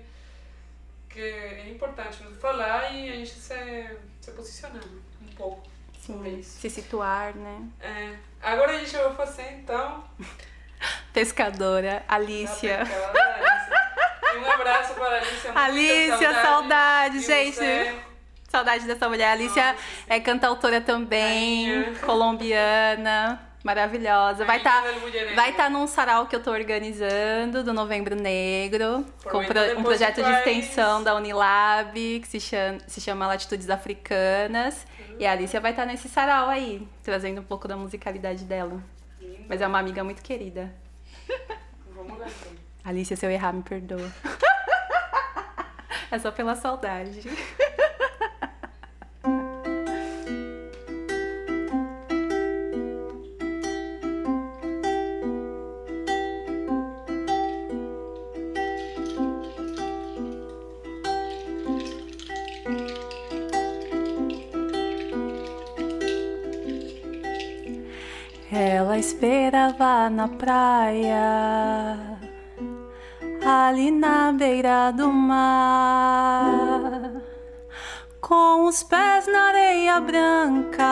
que 1.09 1.21
é 1.21 1.69
importante 1.69 2.17
falar 2.39 2.91
e 2.93 3.09
a 3.09 3.13
gente 3.13 3.31
se, 3.31 3.97
se 4.19 4.31
posicionar 4.31 4.83
um 5.21 5.35
pouco. 5.35 5.67
Sim. 5.99 6.39
isso. 6.39 6.59
Se 6.59 6.69
situar, 6.69 7.35
né? 7.35 7.67
É, 7.81 8.15
agora 8.41 8.73
a 8.73 8.79
gente 8.79 8.95
vai 8.95 9.13
fazer 9.15 9.51
então. 9.53 10.03
Pescadora, 11.13 12.03
Alicia. 12.07 12.83
E 14.33 14.37
um 14.37 14.51
abraço 14.51 14.93
para 14.93 15.05
a 15.05 15.17
Alicia. 15.17 15.51
Alicia, 15.55 16.41
saudade, 16.41 17.19
de 17.19 17.25
gente. 17.25 17.55
você. 17.55 18.06
Saudade 18.47 18.85
dessa 18.85 19.07
mulher. 19.09 19.29
A 19.29 19.31
Alicia 19.33 19.73
Nossa, 19.73 19.83
é 20.07 20.19
cantautora 20.19 20.79
também, 20.79 21.93
colombiana, 22.05 23.41
maravilhosa. 23.63 24.45
Vai 24.45 24.57
estar 24.57 24.81
del 24.83 24.99
Mulherengo. 25.01 25.35
vai 25.35 25.53
tá 25.53 25.69
num 25.69 25.85
sarau 25.85 26.27
que 26.27 26.35
eu 26.35 26.41
tô 26.41 26.51
organizando 26.51 27.63
do 27.63 27.73
Novembro 27.73 28.15
Negro, 28.15 29.05
com 29.23 29.39
Aproveita 29.41 29.53
pro- 29.53 29.63
um 29.63 29.67
depois 29.67 29.83
projeto 29.99 30.23
de 30.23 30.31
extensão 30.31 31.03
da 31.03 31.13
Unilab, 31.15 32.19
que 32.21 32.27
se 32.27 32.39
chama, 32.39 32.77
se 32.87 33.01
chama 33.01 33.27
Latitudes 33.27 33.69
Africanas. 33.69 34.87
E 35.19 35.25
a 35.25 35.31
Alicia 35.33 35.59
vai 35.59 35.71
estar 35.71 35.85
nesse 35.85 36.07
sarau 36.07 36.47
aí, 36.47 36.87
trazendo 37.03 37.41
um 37.41 37.43
pouco 37.43 37.67
da 37.67 37.75
musicalidade 37.75 38.45
dela. 38.45 38.81
Linda. 39.19 39.45
Mas 39.49 39.61
é 39.61 39.67
uma 39.67 39.79
amiga 39.79 40.03
muito 40.03 40.21
querida. 40.21 40.71
Vamos 41.93 42.17
lá 42.19 42.27
então. 42.27 42.51
Alicia, 42.85 43.17
se 43.17 43.25
eu 43.25 43.29
errar, 43.31 43.51
me 43.51 43.63
perdoa. 43.63 44.09
é 46.11 46.19
só 46.19 46.31
pela 46.31 46.55
saudade. 46.55 47.21
esperava 68.97 70.09
na 70.09 70.27
praia, 70.27 71.95
ali 73.45 73.91
na 73.91 74.31
beira 74.31 74.91
do 74.91 75.13
mar, 75.13 76.41
com 78.19 78.65
os 78.65 78.81
pés 78.81 79.27
na 79.27 79.49
areia 79.49 79.99
branca, 80.01 80.83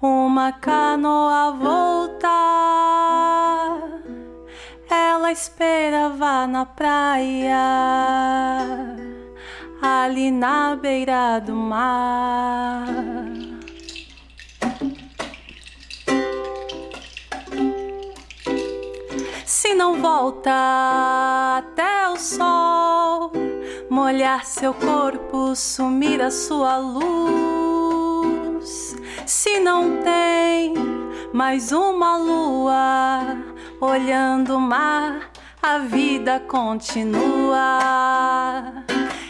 uma 0.00 0.52
canoa 0.52 1.50
voltar. 1.52 2.22
Ela 4.88 5.32
esperava 5.32 6.46
na 6.46 6.64
praia, 6.64 7.58
ali 9.82 10.30
na 10.30 10.76
beira 10.76 11.40
do 11.40 11.56
mar. 11.56 13.21
Se 19.62 19.74
não 19.76 20.00
volta 20.02 20.50
até 21.58 22.08
o 22.08 22.16
sol 22.16 23.30
molhar 23.88 24.44
seu 24.44 24.74
corpo, 24.74 25.54
sumir 25.54 26.20
a 26.20 26.32
sua 26.32 26.78
luz. 26.78 28.16
Se 29.24 29.60
não 29.60 29.98
tem 29.98 30.74
mais 31.32 31.70
uma 31.70 32.16
lua 32.16 33.36
olhando 33.80 34.56
o 34.56 34.60
mar, 34.60 35.30
a 35.62 35.78
vida 35.78 36.40
continua. 36.40 37.78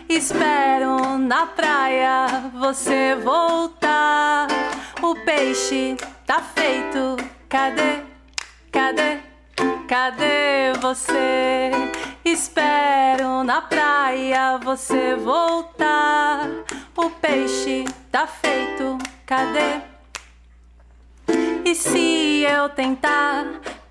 Espero 0.09 1.19
na 1.19 1.45
praia 1.45 2.51
você 2.59 3.15
voltar. 3.17 4.49
O 5.03 5.15
peixe 5.15 5.95
tá 6.25 6.41
feito, 6.41 7.19
cadê? 7.51 8.01
Cadê? 8.73 9.32
Cadê 9.93 10.73
você? 10.81 11.71
Espero 12.25 13.45
na 13.45 13.61
praia 13.61 14.57
você 14.57 15.15
voltar. 15.17 16.49
O 16.97 17.11
peixe 17.11 17.85
tá 18.11 18.27
feito, 18.27 18.97
cadê? 19.27 19.83
E 21.67 21.75
se 21.75 22.41
eu 22.41 22.71
tentar 22.71 23.45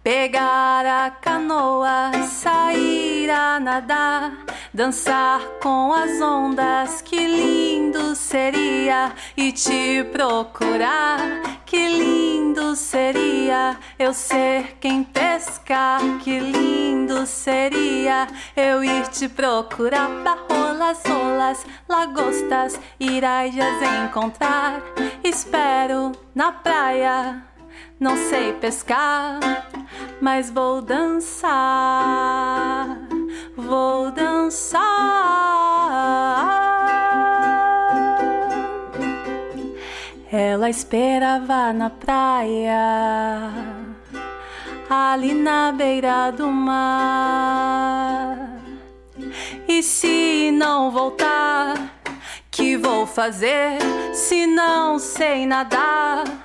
pegar 0.03 0.85
a 0.85 1.11
canoa, 1.11 2.11
sair 2.27 3.29
a 3.29 3.59
nadar, 3.59 4.45
dançar 4.73 5.41
com 5.61 5.93
as 5.93 6.19
ondas, 6.19 7.01
que 7.01 7.17
lindo 7.17 8.15
seria 8.15 9.11
e 9.37 9.51
te 9.51 10.03
procurar, 10.11 11.19
que 11.65 11.87
lindo 11.87 12.75
seria 12.75 13.77
eu 13.99 14.13
ser 14.13 14.77
quem 14.79 15.03
pescar, 15.03 16.01
que 16.23 16.39
lindo 16.39 17.25
seria 17.27 18.27
eu 18.55 18.83
ir 18.83 19.07
te 19.09 19.29
procurar, 19.29 20.09
barrolas, 20.23 21.03
rolas, 21.05 21.65
lagostas, 21.87 22.79
irajas 22.99 23.81
encontrar, 24.03 24.81
espero 25.23 26.11
na 26.33 26.51
praia 26.51 27.50
não 28.01 28.17
sei 28.17 28.51
pescar, 28.53 29.39
mas 30.19 30.49
vou 30.49 30.81
dançar, 30.81 31.53
vou 33.55 34.09
dançar. 34.11 34.81
Ela 40.31 40.67
esperava 40.67 41.71
na 41.71 41.91
praia, 41.91 43.51
ali 44.89 45.35
na 45.35 45.71
beira 45.71 46.31
do 46.31 46.47
mar. 46.47 47.39
E 49.67 49.83
se 49.83 50.49
não 50.51 50.89
voltar, 50.89 51.75
que 52.49 52.75
vou 52.77 53.05
fazer 53.05 53.77
se 54.11 54.47
não 54.47 54.97
sei 54.97 55.45
nadar? 55.45 56.40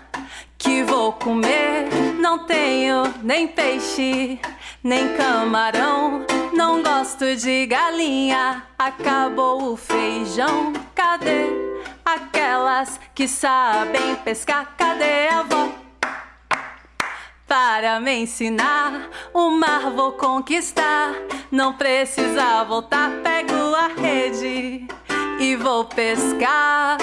Vou 0.82 1.12
comer. 1.12 1.88
Não 2.18 2.46
tenho 2.46 3.02
nem 3.22 3.46
peixe, 3.46 4.40
nem 4.82 5.16
camarão. 5.16 6.24
Não 6.52 6.82
gosto 6.82 7.36
de 7.36 7.66
galinha, 7.66 8.62
acabou 8.78 9.72
o 9.72 9.76
feijão. 9.76 10.72
Cadê 10.94 11.46
aquelas 12.04 13.00
que 13.14 13.28
sabem 13.28 14.14
pescar? 14.24 14.74
Cadê 14.76 15.28
a 15.28 15.40
avó? 15.40 15.68
Para 17.46 18.00
me 18.00 18.12
ensinar, 18.22 19.08
o 19.32 19.50
mar 19.50 19.90
vou 19.92 20.12
conquistar. 20.12 21.12
Não 21.50 21.74
precisa 21.74 22.64
voltar, 22.64 23.10
pego 23.22 23.74
a 23.74 23.86
rede 23.86 24.86
e 25.38 25.54
vou 25.54 25.84
pescar. 25.84 26.98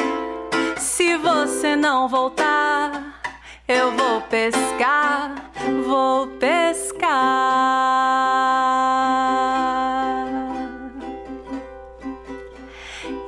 Se 0.77 1.15
você 1.15 1.77
não 1.77 2.09
voltar, 2.09 3.12
eu 3.67 3.91
vou 3.91 4.21
pescar, 4.21 5.51
vou 5.85 6.27
pescar. 6.37 7.03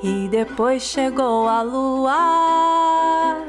E 0.04 0.28
depois 0.30 0.84
chegou 0.84 1.48
a 1.48 1.62
lua 1.62 3.43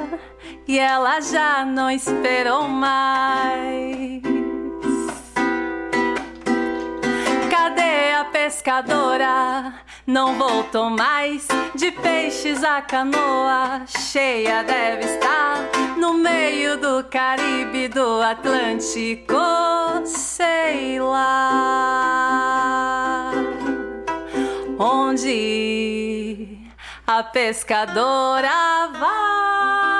e 0.66 0.78
ela 0.78 1.20
já 1.20 1.64
não 1.64 1.90
esperou 1.90 2.68
mais. 2.68 4.22
Cadê 7.50 8.12
a 8.12 8.24
pescadora? 8.26 9.85
Não 10.06 10.38
voltou 10.38 10.88
mais 10.88 11.48
de 11.74 11.90
peixes 11.90 12.62
a 12.62 12.80
canoa 12.80 13.84
cheia 13.86 14.62
deve 14.62 15.04
estar 15.04 15.58
no 15.98 16.14
meio 16.14 16.76
do 16.76 17.02
Caribe 17.10 17.88
do 17.88 18.22
Atlântico, 18.22 19.34
sei 20.04 21.00
lá 21.00 21.86
onde 24.78 26.56
a 27.04 27.24
pescadora 27.24 28.88
vai. 28.92 29.95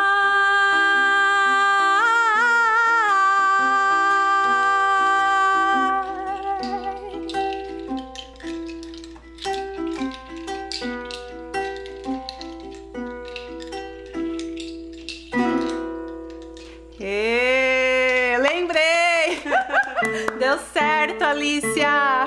Deu 20.46 20.58
certo, 20.72 21.24
Alicia! 21.24 22.24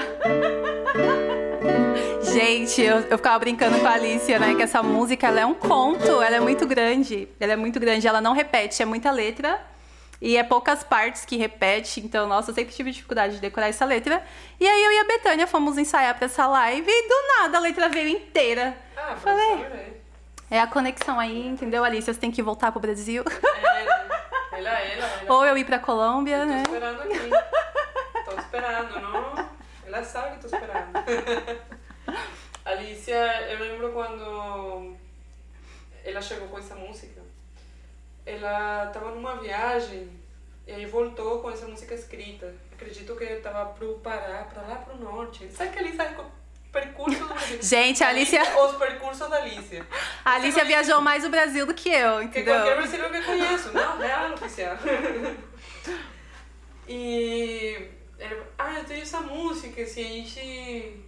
Gente, 2.33 2.81
eu, 2.81 2.97
eu 3.09 3.17
ficava 3.17 3.39
brincando 3.39 3.79
com 3.79 3.87
a 3.87 3.91
Alicia, 3.93 4.37
né? 4.37 4.55
Que 4.55 4.63
essa 4.63 4.83
música 4.83 5.27
ela 5.27 5.39
é 5.39 5.45
um 5.45 5.53
conto, 5.53 6.21
ela 6.21 6.35
é 6.35 6.39
muito 6.41 6.67
grande. 6.67 7.29
Ela 7.39 7.53
é 7.53 7.55
muito 7.55 7.79
grande, 7.79 8.05
ela 8.05 8.19
não 8.19 8.33
repete, 8.33 8.83
é 8.83 8.85
muita 8.85 9.09
letra. 9.09 9.61
E 10.21 10.35
é 10.35 10.43
poucas 10.43 10.83
partes 10.83 11.23
que 11.23 11.37
repete, 11.37 12.01
então, 12.01 12.27
nossa, 12.27 12.51
eu 12.51 12.55
sempre 12.55 12.73
tive 12.73 12.91
dificuldade 12.91 13.35
de 13.35 13.39
decorar 13.39 13.69
essa 13.69 13.85
letra. 13.85 14.21
E 14.59 14.67
aí 14.67 14.83
eu 14.83 14.91
e 14.91 14.99
a 14.99 15.05
Betânia 15.05 15.47
fomos 15.47 15.77
ensaiar 15.77 16.13
pra 16.17 16.25
essa 16.25 16.45
live 16.45 16.91
e 16.91 17.07
do 17.07 17.15
nada 17.37 17.57
a 17.57 17.61
letra 17.61 17.87
veio 17.87 18.09
inteira. 18.09 18.75
Ah, 18.97 19.15
Falei, 19.15 19.65
é 20.51 20.59
a 20.59 20.67
conexão 20.67 21.17
aí, 21.21 21.47
entendeu, 21.47 21.85
Alicia? 21.85 22.13
Você 22.13 22.19
tem 22.19 22.31
que 22.31 22.43
voltar 22.43 22.73
pro 22.73 22.81
Brasil. 22.81 23.23
É, 24.51 24.57
ela, 24.57 24.69
ela, 24.71 25.05
ela. 25.21 25.33
Ou 25.33 25.45
eu 25.45 25.57
ir 25.57 25.63
pra 25.63 25.79
Colômbia, 25.79 26.35
Eu 26.35 26.41
tô 26.41 26.45
né? 26.47 26.63
esperando 26.65 27.01
aqui. 27.03 27.58
Esperando, 28.53 28.99
não? 28.99 29.49
Ela 29.85 30.03
sabe 30.03 30.35
que 30.35 30.41
tô 30.41 30.47
esperando. 30.47 30.89
Alicia, 32.65 33.47
eu 33.51 33.59
lembro 33.59 33.91
quando 33.91 34.95
ela 36.03 36.19
chegou 36.21 36.47
com 36.47 36.57
essa 36.57 36.73
música. 36.73 37.21
Ela 38.25 38.87
tava 38.87 39.11
numa 39.11 39.35
viagem 39.35 40.09
e 40.65 40.71
aí 40.71 40.85
voltou 40.87 41.39
com 41.41 41.51
essa 41.51 41.67
música 41.67 41.93
escrita. 41.93 42.51
Acredito 42.73 43.15
que 43.15 43.25
tava 43.37 43.67
pro 43.73 43.99
Pará, 43.99 44.47
pra 44.51 44.63
lá 44.63 44.75
pro 44.77 44.97
norte. 44.97 45.47
Sabe 45.51 45.71
que 45.71 45.79
ali 45.79 45.95
sai 45.95 46.15
com 46.15 46.25
percurso 46.71 47.19
do 47.19 47.27
Brasil? 47.27 47.59
Gente, 47.61 48.03
a 48.03 48.07
Alicia- 48.09 48.57
Os 48.65 48.75
percursos 48.77 49.29
da 49.29 49.37
Alicia. 49.37 49.85
A 50.25 50.33
Alicia 50.35 50.65
viajou 50.65 51.01
mais 51.01 51.23
o 51.23 51.29
Brasil 51.29 51.67
do 51.67 51.73
que 51.75 51.89
eu, 51.89 52.17
Que 52.19 52.25
entendeu? 52.25 52.55
qualquer 52.55 52.77
brasileiro 52.77 53.13
que 53.13 53.21
conheço, 53.23 53.71
não, 53.73 53.97
real 53.99 54.33
oficial. 54.33 54.75
e. 56.87 57.98
Ele, 58.19 58.43
ah, 58.57 58.79
eu 58.79 58.85
tenho 58.85 59.01
essa 59.01 59.21
música, 59.21 59.81
assim, 59.81 60.03
a 60.03 60.25
gente 60.25 61.05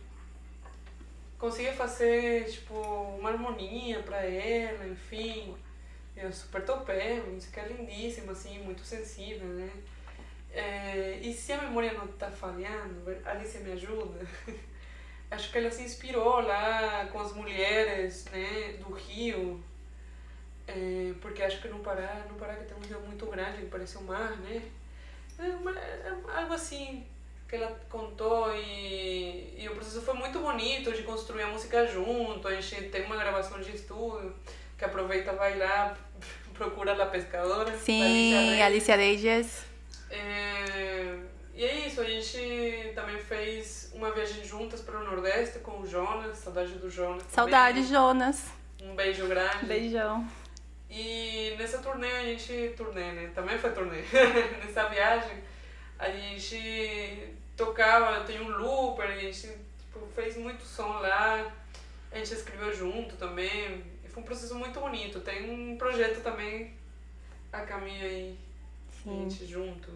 conseguia 1.38 1.74
fazer, 1.74 2.46
tipo, 2.50 2.74
uma 2.74 3.30
harmonia 3.30 4.02
pra 4.02 4.24
ela, 4.24 4.88
enfim. 4.88 5.56
Eu 6.16 6.32
super 6.32 6.64
uma 6.70 7.34
música 7.34 7.64
lindíssima, 7.64 8.32
assim, 8.32 8.60
muito 8.60 8.84
sensível, 8.84 9.48
né? 9.48 9.72
É, 10.54 11.20
e 11.22 11.34
se 11.34 11.54
a 11.54 11.62
memória 11.62 11.94
não 11.94 12.08
tá 12.08 12.30
falhando, 12.30 13.18
Alicia 13.26 13.62
me 13.62 13.72
ajuda. 13.72 14.26
acho 15.32 15.52
que 15.52 15.58
ela 15.58 15.72
se 15.72 15.84
inspirou 15.84 16.42
lá 16.42 17.08
com 17.12 17.20
as 17.20 17.34
mulheres 17.34 18.26
né, 18.26 18.76
do 18.80 18.94
Rio, 18.94 19.64
é, 20.68 21.14
porque 21.22 21.42
acho 21.42 21.62
que 21.62 21.70
no 21.70 21.80
Pará, 21.80 22.26
no 22.30 22.36
Pará 22.36 22.56
que 22.56 22.66
tem 22.66 22.78
um 22.78 22.82
rio 22.82 23.00
muito 23.08 23.26
grande, 23.26 23.60
que 23.60 23.68
parece 23.68 23.98
um 23.98 24.04
mar, 24.04 24.38
né? 24.38 24.62
Uma, 25.50 25.72
é 25.72 26.14
algo 26.36 26.54
assim 26.54 27.06
que 27.48 27.56
ela 27.58 27.78
contou 27.90 28.56
e, 28.56 29.56
e 29.58 29.68
o 29.68 29.76
processo 29.76 30.02
foi 30.02 30.14
muito 30.14 30.40
bonito 30.40 30.92
de 30.94 31.04
construir 31.04 31.44
a 31.44 31.48
música 31.48 31.86
junto, 31.86 32.48
a 32.48 32.56
gente 32.56 32.90
tem 32.90 33.04
uma 33.04 33.18
gravação 33.18 33.60
de 33.60 33.76
estúdio 33.76 34.34
que 34.78 34.86
aproveita, 34.86 35.34
vai 35.34 35.58
lá, 35.58 35.98
procura 36.54 36.94
a 36.94 37.06
pescadora. 37.08 37.78
Sim, 37.78 38.62
Alicia 38.62 38.96
Reis. 38.96 39.66
É, 40.10 41.18
e 41.54 41.66
é 41.66 41.88
isso, 41.88 42.00
a 42.00 42.06
gente 42.06 42.94
também 42.96 43.20
fez 43.20 43.92
uma 43.94 44.12
viagem 44.12 44.44
juntas 44.46 44.80
para 44.82 45.00
o 45.00 45.04
Nordeste 45.04 45.60
com 45.60 45.82
o 45.82 45.86
Jonas, 45.86 46.38
saudade 46.38 46.74
do 46.76 46.90
Jonas. 46.90 47.24
Saudade, 47.30 47.82
também. 47.82 47.94
Jonas. 47.94 48.46
Um 48.82 48.96
beijo 48.96 49.28
grande. 49.28 49.66
Beijão. 49.66 50.26
E 50.92 51.56
nessa 51.58 51.78
turnê 51.78 52.12
a 52.12 52.24
gente. 52.24 52.74
Turnê, 52.76 53.14
né? 53.14 53.32
Também 53.34 53.58
foi 53.58 53.72
turnê. 53.72 54.02
nessa 54.62 54.90
viagem, 54.90 55.42
a 55.98 56.10
gente 56.10 57.34
tocava, 57.56 58.26
tem 58.26 58.42
um 58.42 58.50
looper, 58.50 59.10
a 59.10 59.16
gente 59.16 59.48
tipo, 59.80 60.06
fez 60.14 60.36
muito 60.36 60.66
som 60.66 61.00
lá, 61.00 61.50
a 62.12 62.18
gente 62.18 62.34
escreveu 62.34 62.76
junto 62.76 63.16
também. 63.16 63.86
E 64.04 64.10
foi 64.10 64.22
um 64.22 64.26
processo 64.26 64.54
muito 64.56 64.82
bonito. 64.82 65.22
Tem 65.22 65.50
um 65.50 65.78
projeto 65.78 66.22
também 66.22 66.74
a 67.54 67.62
caminho 67.62 68.04
aí, 68.04 68.38
Sim. 69.02 69.26
a 69.26 69.30
gente 69.30 69.46
junto. 69.46 69.90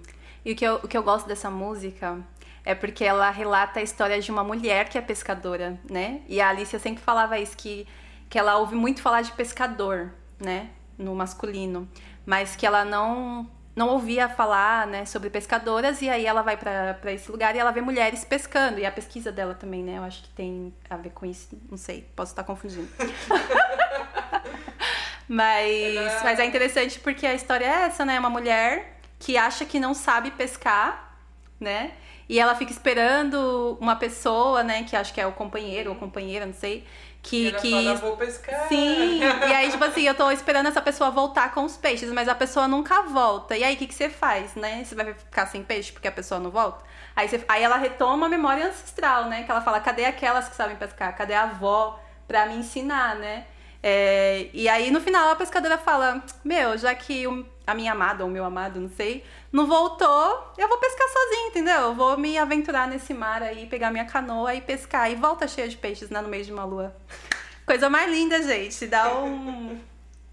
E 0.46 0.54
o 0.54 0.56
que, 0.56 0.64
eu, 0.64 0.76
o 0.76 0.88
que 0.88 0.98
eu 0.98 1.04
gosto 1.04 1.28
dessa 1.28 1.50
música 1.50 2.24
é 2.64 2.74
porque 2.74 3.04
ela 3.04 3.30
relata 3.32 3.82
a 3.82 3.84
história 3.84 4.22
de 4.22 4.32
uma 4.32 4.46
mulher 4.46 4.88
que 4.88 4.98
é 4.98 5.02
pescadora, 5.02 5.78
né? 5.90 6.22
E 6.26 6.40
a 6.40 6.50
Alicia 6.50 6.80
sempre 6.80 7.04
falava 7.04 7.38
isso, 7.38 7.58
que, 7.58 7.86
que 8.30 8.40
ela 8.40 8.58
ouve 8.58 8.76
muito 8.76 9.02
falar 9.02 9.24
de 9.24 9.34
pescador, 9.34 10.14
né? 10.40 10.70
No 10.98 11.14
masculino. 11.16 11.88
Mas 12.26 12.56
que 12.56 12.66
ela 12.66 12.86
não 12.86 13.50
não 13.76 13.90
ouvia 13.90 14.30
falar 14.30 14.88
né, 14.88 15.04
sobre 15.04 15.30
pescadoras 15.30 16.02
e 16.02 16.10
aí 16.10 16.26
ela 16.26 16.42
vai 16.42 16.56
para 16.56 17.12
esse 17.12 17.30
lugar 17.30 17.54
e 17.58 17.60
ela 17.60 17.72
vê 17.72 17.82
mulheres 17.82 18.24
pescando 18.24 18.80
e 18.80 18.86
a 18.86 18.92
pesquisa 18.92 19.34
dela 19.34 19.54
também 19.54 19.84
né 19.84 19.98
eu 19.98 20.04
acho 20.04 20.24
que 20.24 20.30
tem 20.30 20.74
a 20.90 20.96
ver 20.96 21.10
com 21.10 21.26
isso 21.26 21.50
não 21.70 21.78
sei 21.78 22.08
posso 22.16 22.32
estar 22.32 22.46
confundindo 22.46 22.88
mas 25.28 26.24
mas 26.24 26.40
é 26.40 26.46
interessante 26.46 27.02
porque 27.02 27.28
a 27.28 27.34
história 27.34 27.66
é 27.66 27.82
essa 27.84 28.06
né 28.06 28.18
uma 28.18 28.30
mulher 28.30 28.96
que 29.20 29.38
acha 29.38 29.66
que 29.66 29.80
não 29.80 29.94
sabe 29.94 30.32
pescar, 30.32 31.18
né? 31.60 31.94
E 32.28 32.40
ela 32.40 32.56
fica 32.56 32.72
esperando 32.72 33.78
uma 33.80 33.96
pessoa, 33.96 34.64
né, 34.64 34.84
que 34.84 34.96
acho 34.96 35.14
que 35.14 35.22
é 35.22 35.28
o 35.28 35.32
companheiro 35.32 35.92
ou 35.92 35.96
companheira, 35.96 36.46
não 36.46 36.54
sei, 36.54 36.84
que 37.26 37.52
que 37.54 37.94
vou 37.96 38.16
pescar. 38.16 38.68
Sim. 38.68 39.20
E 39.20 39.54
aí 39.54 39.70
tipo 39.72 39.84
assim, 39.84 40.04
eu 40.04 40.14
tô 40.14 40.30
esperando 40.30 40.68
essa 40.68 40.82
pessoa 40.82 41.10
voltar 41.10 41.52
com 41.54 41.64
os 41.66 41.76
peixes, 41.76 42.12
mas 42.12 42.30
a 42.30 42.36
pessoa 42.36 42.68
nunca 42.68 43.02
volta. 43.02 43.58
E 43.58 43.64
aí 43.64 43.74
o 43.74 43.78
que 43.78 43.88
que 43.88 43.96
você 43.96 44.10
faz, 44.10 44.54
né? 44.56 44.84
Você 44.84 44.94
vai 44.94 45.14
ficar 45.14 45.48
sem 45.48 45.64
peixe 45.64 45.92
porque 45.92 46.08
a 46.08 46.12
pessoa 46.12 46.40
não 46.40 46.52
volta? 46.52 46.84
Aí 47.16 47.28
você, 47.28 47.44
aí 47.48 47.64
ela 47.64 47.78
retoma 47.78 48.28
a 48.28 48.30
memória 48.30 48.68
ancestral, 48.68 49.26
né? 49.26 49.44
Que 49.44 49.52
ela 49.52 49.62
fala: 49.62 49.80
"Cadê 49.80 50.06
aquelas 50.06 50.48
que 50.48 50.56
sabem 50.56 50.76
pescar? 50.76 51.16
Cadê 51.16 51.34
a 51.34 51.44
avó 51.44 52.00
para 52.28 52.46
me 52.46 52.56
ensinar, 52.56 53.16
né?" 53.16 53.46
É, 53.88 54.50
e 54.52 54.68
aí 54.68 54.90
no 54.90 55.00
final 55.00 55.30
a 55.30 55.36
pescadora 55.36 55.78
fala: 55.78 56.24
Meu, 56.44 56.76
já 56.76 56.96
que 56.96 57.28
o, 57.28 57.46
a 57.68 57.76
minha 57.76 57.92
amada 57.92 58.24
ou 58.24 58.30
o 58.32 58.34
meu 58.34 58.44
amado, 58.44 58.80
não 58.80 58.90
sei, 58.90 59.24
não 59.52 59.68
voltou, 59.68 60.54
eu 60.58 60.68
vou 60.68 60.80
pescar 60.80 61.08
sozinha, 61.08 61.48
entendeu? 61.50 61.82
Eu 61.82 61.94
vou 61.94 62.18
me 62.18 62.36
aventurar 62.36 62.88
nesse 62.88 63.14
mar 63.14 63.44
aí, 63.44 63.68
pegar 63.68 63.92
minha 63.92 64.06
canoa 64.06 64.56
e 64.56 64.62
pescar. 64.62 65.12
E 65.12 65.14
volta 65.14 65.48
cheia 65.48 65.70
de 65.70 65.78
peixes, 65.78 66.10
né? 66.10 66.20
No 66.20 66.28
meio 66.28 66.44
de 66.44 66.52
uma 66.52 66.66
lua. 66.66 66.96
Coisa 67.64 67.88
mais 67.88 68.10
linda, 68.10 68.42
gente. 68.42 68.88
Dá 68.88 69.20
um, 69.20 69.80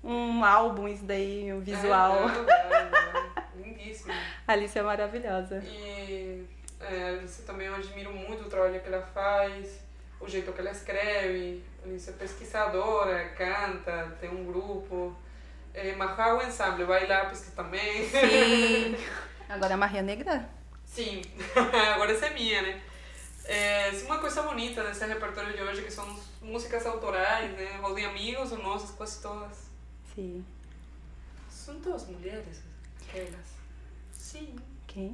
um 0.02 0.42
álbum 0.42 0.88
isso 0.88 1.04
daí, 1.04 1.52
um 1.52 1.60
visual. 1.60 2.30
É, 2.30 2.72
é, 2.72 3.36
é, 3.36 3.68
lindíssimo. 3.68 4.14
Alice 4.48 4.78
é 4.78 4.82
maravilhosa. 4.82 5.62
E 5.62 6.46
é, 6.80 7.18
você 7.20 7.42
também 7.42 7.66
eu 7.66 7.74
admiro 7.74 8.14
muito 8.14 8.44
o 8.44 8.48
trabalho 8.48 8.80
que 8.80 8.88
ela 8.88 9.02
faz, 9.12 9.84
o 10.22 10.28
jeito 10.28 10.52
que 10.52 10.60
ela 10.60 10.70
escreve 10.70 11.62
Alice 11.84 12.08
é 12.08 12.12
pesquisadora, 12.12 13.30
canta, 13.30 14.16
tem 14.20 14.30
um 14.30 14.46
grupo. 14.46 15.14
É, 15.74 15.94
o 15.94 16.42
ensemble, 16.42 16.84
vai 16.84 17.06
lá 17.06 17.26
pesquisar 17.26 17.62
também. 17.62 18.08
Sim. 18.08 18.96
Agora 19.48 19.74
a 19.74 19.76
Maria 19.76 20.02
Negra? 20.02 20.48
Sim, 20.84 21.22
agora 21.94 22.12
essa 22.12 22.26
é 22.26 22.34
minha, 22.34 22.60
né? 22.60 22.82
É, 23.46 23.90
uma 24.04 24.18
coisa 24.18 24.42
bonita 24.42 24.82
nesse 24.84 25.06
repertório 25.06 25.54
de 25.54 25.62
hoje 25.62 25.82
que 25.82 25.90
são 25.90 26.06
músicas 26.42 26.84
autorais, 26.84 27.50
né? 27.52 27.80
Ou 27.82 27.94
de 27.94 28.04
amigos 28.04 28.52
ou 28.52 28.58
nossas, 28.58 28.90
quase 28.90 29.22
todas. 29.22 29.70
Sim. 30.14 30.44
São 31.48 31.78
duas 31.80 32.06
mulheres, 32.06 32.62
aquelas. 33.00 33.56
Sim. 34.12 34.54
Quem? 34.86 35.12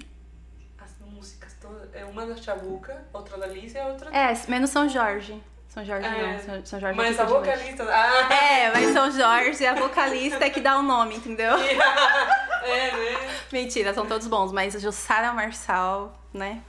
As 0.89 1.07
músicas 1.13 1.55
todas. 1.61 1.95
É 1.95 2.05
uma 2.05 2.27
da 2.27 2.37
Chabuca, 2.37 3.05
outra 3.13 3.37
da 3.37 3.47
Liz 3.47 3.75
e 3.75 3.79
a 3.79 3.87
outra. 3.87 4.11
É, 4.11 4.33
menos 4.49 4.71
São 4.71 4.89
Jorge. 4.89 5.41
São 5.69 5.85
Jorge 5.85 6.07
é, 6.07 6.33
não, 6.33 6.41
São, 6.41 6.67
São 6.67 6.81
Jorge 6.81 6.97
Mas 6.97 7.21
a 7.21 7.25
vocalista. 7.25 7.85
Ah. 7.85 8.35
É, 8.35 8.71
mas 8.73 8.93
São 8.93 9.11
Jorge 9.11 9.65
é 9.65 9.69
a 9.69 9.75
vocalista 9.75 10.49
que 10.49 10.61
dá 10.61 10.79
o 10.79 10.83
nome, 10.83 11.17
entendeu? 11.17 11.55
é, 12.65 12.93
né? 12.93 13.31
Mentira, 13.53 13.93
são 13.93 14.07
todos 14.07 14.27
bons, 14.27 14.51
mas 14.51 14.75
a 14.75 14.79
Jussara 14.79 15.33
Marçal, 15.33 16.19
né? 16.33 16.63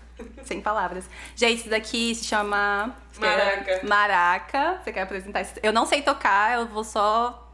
Sem 0.43 0.59
palavras. 0.59 1.09
Gente, 1.33 1.59
isso 1.59 1.69
daqui 1.69 2.13
se 2.13 2.25
chama. 2.25 2.93
Maraca. 3.17 3.79
Maraca. 3.83 4.81
Você 4.83 4.91
quer 4.91 5.03
apresentar 5.03 5.41
isso? 5.41 5.53
Eu 5.63 5.71
não 5.71 5.85
sei 5.85 6.01
tocar, 6.01 6.59
eu 6.59 6.67
vou 6.67 6.83
só 6.83 7.48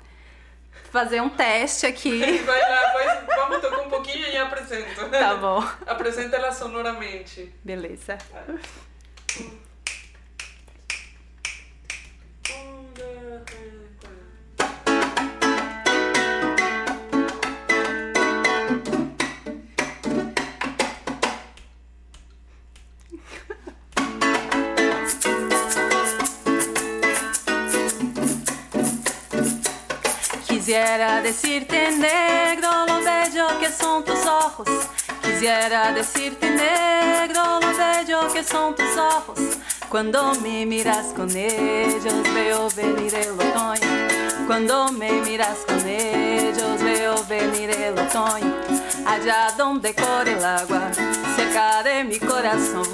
fazer 0.96 1.20
um 1.20 1.30
teste 1.30 1.86
aqui. 1.86 2.22
Vai 2.44 2.62
lá, 2.62 2.94
vai, 2.94 3.26
vamos 3.26 3.60
tocar 3.60 3.82
um 3.82 3.90
pouquinho 3.90 4.28
e 4.28 4.38
apresento. 4.38 5.10
Tá 5.10 5.36
bom. 5.36 5.62
Apresenta 5.86 6.38
ela 6.38 6.54
sonoramente. 6.54 7.54
Beleza. 7.62 8.18
Quisiera 30.66 31.22
decirte 31.22 31.92
negro 31.92 32.88
lo 32.88 32.98
bello 32.98 33.60
que 33.60 33.70
son 33.70 34.04
tus 34.04 34.26
ojos. 34.26 34.68
Quisiera 35.22 35.92
decirte 35.92 36.50
negro 36.50 37.60
lo 37.60 37.78
bello 37.78 38.34
que 38.34 38.44
son 38.44 38.74
tus 38.74 38.98
ojos. 38.98 39.38
Cuando 39.90 40.34
me 40.42 40.66
miras 40.66 41.14
con 41.16 41.30
ellos 41.30 42.16
veo 42.34 42.68
venir 42.76 43.14
el 43.14 43.34
otoño. 43.34 44.08
Cuando 44.48 44.92
me 44.92 45.12
miras 45.22 45.60
con 45.68 45.88
ellos 45.88 46.82
veo 46.82 47.24
venir 47.26 47.70
el 47.70 48.00
otoño. 48.00 48.56
Allá 49.06 49.54
donde 49.56 49.94
corre 49.94 50.32
el 50.32 50.44
agua, 50.44 50.90
cerca 51.36 51.84
de 51.84 52.06
mi 52.06 52.18
corazón. 52.18 52.88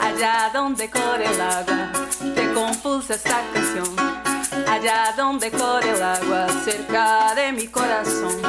Allá 0.00 0.52
donde 0.54 0.88
corre 0.88 1.26
el 1.26 1.40
agua, 1.40 1.90
te 2.36 2.52
compulsa 2.52 3.14
esta 3.14 3.42
canción 3.52 4.31
allá 4.72 5.12
donde 5.16 5.50
corre 5.50 5.90
el 5.90 6.02
agua, 6.02 6.46
cerca 6.64 7.34
de 7.34 7.52
mi 7.52 7.66
corazón, 7.66 8.40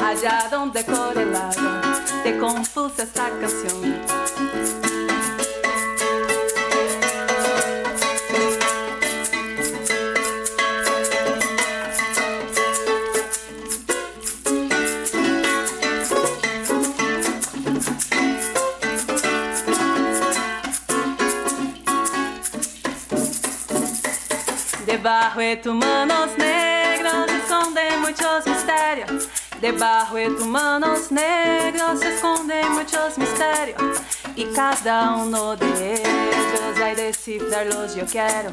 allá 0.00 0.46
donde 0.50 0.84
corre 0.84 1.22
el 1.22 1.34
agua, 1.34 1.80
te 2.22 2.38
confusa 2.38 3.02
esta 3.02 3.28
canción. 3.40 4.87
De 25.38 25.56
tus 25.56 25.72
manos 25.72 26.36
negros 26.36 27.30
muchos 28.00 28.44
misterios. 28.44 29.28
Debajo 29.60 30.16
de 30.16 30.30
tus 30.30 30.46
manos 30.46 31.12
negros 31.12 32.00
se 32.00 32.14
esconden 32.14 32.72
muchos 32.72 33.16
misterios. 33.16 33.80
Y 34.34 34.46
cada 34.46 35.14
uno 35.14 35.54
de 35.54 35.94
ellos 35.94 36.80
hay 36.82 36.96
descifrarlos 36.96 37.94
yo 37.94 38.04
quiero. 38.04 38.50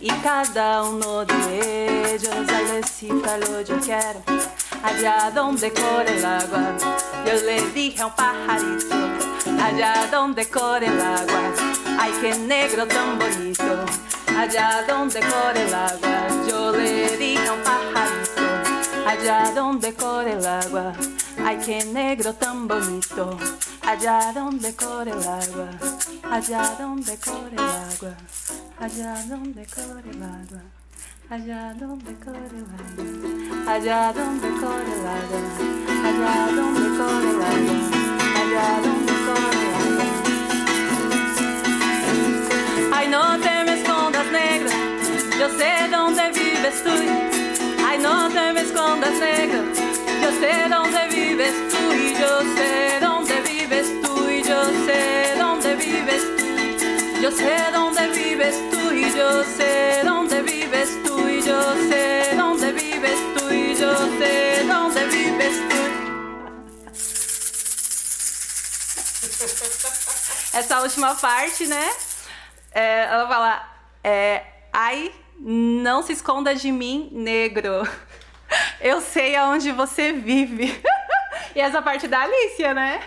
Y 0.00 0.08
cada 0.22 0.84
uno 0.84 1.24
de 1.24 2.14
ellos 2.14 2.48
hay 2.48 2.64
descifrarlos 2.76 3.68
yo 3.68 3.80
quiero. 3.80 4.22
Allá 4.84 5.32
donde 5.34 5.72
corre 5.72 6.16
el 6.16 6.24
agua, 6.24 6.76
yo 7.26 7.32
le 7.44 7.60
dije 7.72 8.02
a 8.02 8.06
un 8.06 8.14
pajarito. 8.14 8.94
Allá 9.60 10.08
donde 10.12 10.48
corre 10.48 10.86
el 10.86 11.00
agua, 11.00 11.52
Ay, 11.98 12.12
qué 12.20 12.34
negro 12.34 12.86
tan 12.86 13.18
bonito. 13.18 14.09
Allá 14.36 14.84
donde 14.88 15.20
corre 15.20 15.62
el 15.66 15.74
agua, 15.74 16.28
yo 16.48 16.72
le 16.72 17.16
digo 17.16 17.42
a 17.48 17.52
un 17.52 17.62
pajarito. 17.62 18.42
Allá 19.06 19.52
donde 19.54 19.94
corre 19.94 20.32
el 20.32 20.46
agua, 20.46 20.92
ay, 21.44 21.58
qué 21.64 21.84
negro 21.84 22.32
tan 22.34 22.66
bonito. 22.68 23.38
Allá 23.86 24.32
donde 24.32 24.74
corre 24.74 25.10
el 25.10 25.18
agua, 25.18 25.68
allá 26.30 26.76
donde 26.78 27.16
corre 27.18 27.52
el 27.52 27.58
agua, 27.58 28.14
allá 28.78 29.22
donde 29.28 29.66
corre 29.66 30.10
el 30.10 30.22
agua. 30.22 30.62
Allá 31.30 31.72
donde 31.74 32.12
corre 32.16 32.48
el 32.50 32.66
agua, 32.66 32.98
allá 33.68 34.12
donde 34.12 34.50
corre 34.58 34.92
el 34.98 35.06
agua, 35.06 35.40
allá 36.04 36.50
donde 36.56 36.88
corre 36.98 37.30
el 37.30 37.42
agua, 37.52 37.78
allá 38.40 38.66
donde 38.84 39.14
corre 39.26 39.60
el 39.60 39.76
agua. 39.80 40.06
Ay, 42.92 43.06
no 43.08 43.38
te 43.38 43.60
negro, 44.30 44.70
yo 45.38 45.48
sé 45.58 45.88
dónde 45.90 46.30
vives 46.30 46.82
tú. 46.84 46.90
Ay, 47.86 47.98
no 47.98 48.28
te 48.28 48.52
me 48.52 48.60
escondas, 48.60 49.18
negro, 49.18 49.62
yo 50.22 50.30
sé 50.40 50.68
dónde 50.68 51.08
vives 51.08 51.54
tú 51.70 51.92
y 51.92 52.14
yo 52.14 52.40
sé 52.56 52.98
dónde 53.00 53.40
vives 53.42 53.86
tú 54.02 54.28
y 54.28 54.42
yo 54.42 54.64
sé 54.86 55.34
dónde 55.38 55.74
vives 55.76 56.22
tú. 56.36 56.46
Yo 57.20 57.30
sé 57.30 57.70
dónde 57.72 58.08
vives 58.08 58.56
tú 58.70 58.92
y 58.92 59.12
yo 59.14 59.44
sé 59.44 60.02
dónde 60.04 60.42
vives 60.42 60.90
tú 61.04 61.28
y 61.28 61.42
yo 61.42 61.60
sé 61.90 62.34
dónde 62.36 62.72
vives 62.72 63.20
tú 63.36 63.50
y 63.50 63.74
yo 63.76 63.94
sé 64.18 64.64
dónde 64.66 65.04
vives 65.06 65.56
tú. 65.68 65.76
Essa 70.58 70.80
última 70.82 71.14
parte, 71.14 71.66
né? 71.66 71.88
É, 72.72 73.04
ela 73.04 73.26
fala: 73.26 73.69
é, 74.02 74.42
Ai, 74.72 75.12
não 75.38 76.02
se 76.02 76.12
esconda 76.12 76.54
de 76.54 76.70
mim, 76.70 77.08
negro. 77.12 77.82
Eu 78.80 79.00
sei 79.00 79.36
aonde 79.36 79.72
você 79.72 80.12
vive. 80.12 80.80
E 81.52 81.60
essa 81.60 81.82
parte 81.82 82.06
da 82.06 82.20
Alicia, 82.20 82.72
né? 82.72 83.02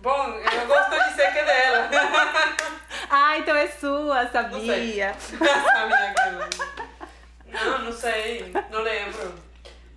Bom, 0.00 0.26
eu 0.28 0.66
gosto 0.68 0.90
de 0.90 1.14
ser 1.16 1.32
que 1.32 1.38
é 1.38 1.44
dela. 1.44 1.90
Ah, 3.10 3.38
então 3.38 3.56
é 3.56 3.66
sua, 3.66 4.28
sabia. 4.28 5.14
Que 5.28 5.36
Não, 7.50 7.78
não 7.80 7.92
sei, 7.92 8.52
não 8.70 8.82
lembro. 8.82 9.34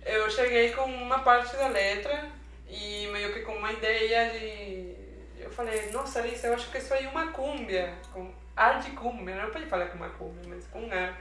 Eu 0.04 0.28
cheguei 0.30 0.72
com 0.72 0.84
uma 0.84 1.20
parte 1.20 1.56
da 1.56 1.68
letra 1.68 2.28
e 2.68 3.06
meio 3.12 3.32
que 3.32 3.40
com 3.40 3.54
uma 3.54 3.72
ideia 3.72 4.30
de. 4.30 4.96
Eu 5.38 5.50
falei, 5.50 5.90
nossa, 5.92 6.18
Alice, 6.18 6.44
eu 6.44 6.54
acho 6.54 6.70
que 6.70 6.78
isso 6.78 6.92
aí 6.92 7.06
é 7.06 7.08
uma 7.08 7.28
cúmbia, 7.28 7.94
com 8.12 8.32
ar 8.56 8.80
de 8.80 8.90
cúmbia, 8.92 9.42
não 9.42 9.50
pode 9.50 9.66
falar 9.66 9.86
com 9.86 9.96
uma 9.96 10.08
cúmbia, 10.10 10.42
mas 10.46 10.66
com 10.68 10.90
ar. 10.92 11.20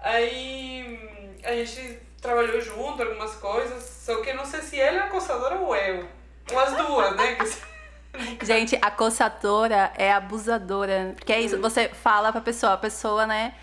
Aí 0.00 1.38
a 1.44 1.52
gente 1.52 1.98
trabalhou 2.20 2.60
junto 2.60 3.02
algumas 3.02 3.34
coisas, 3.36 3.82
só 3.82 4.20
que 4.20 4.32
não 4.32 4.44
sei 4.44 4.60
se 4.60 4.78
ela 4.80 4.98
é 4.98 5.02
acossadora 5.04 5.56
ou 5.56 5.74
eu. 5.74 6.08
Ou 6.52 6.58
as 6.58 6.76
duas, 6.76 7.16
né? 7.16 7.36
Que 7.36 7.76
Gente, 8.44 8.78
acossadora 8.80 9.92
é 9.96 10.12
abusadora. 10.12 11.14
Porque 11.16 11.32
é 11.32 11.40
isso, 11.40 11.60
você 11.60 11.88
fala 11.88 12.32
pra 12.32 12.40
pessoa, 12.40 12.72
a 12.72 12.78
pessoa, 12.78 13.26
né, 13.26 13.54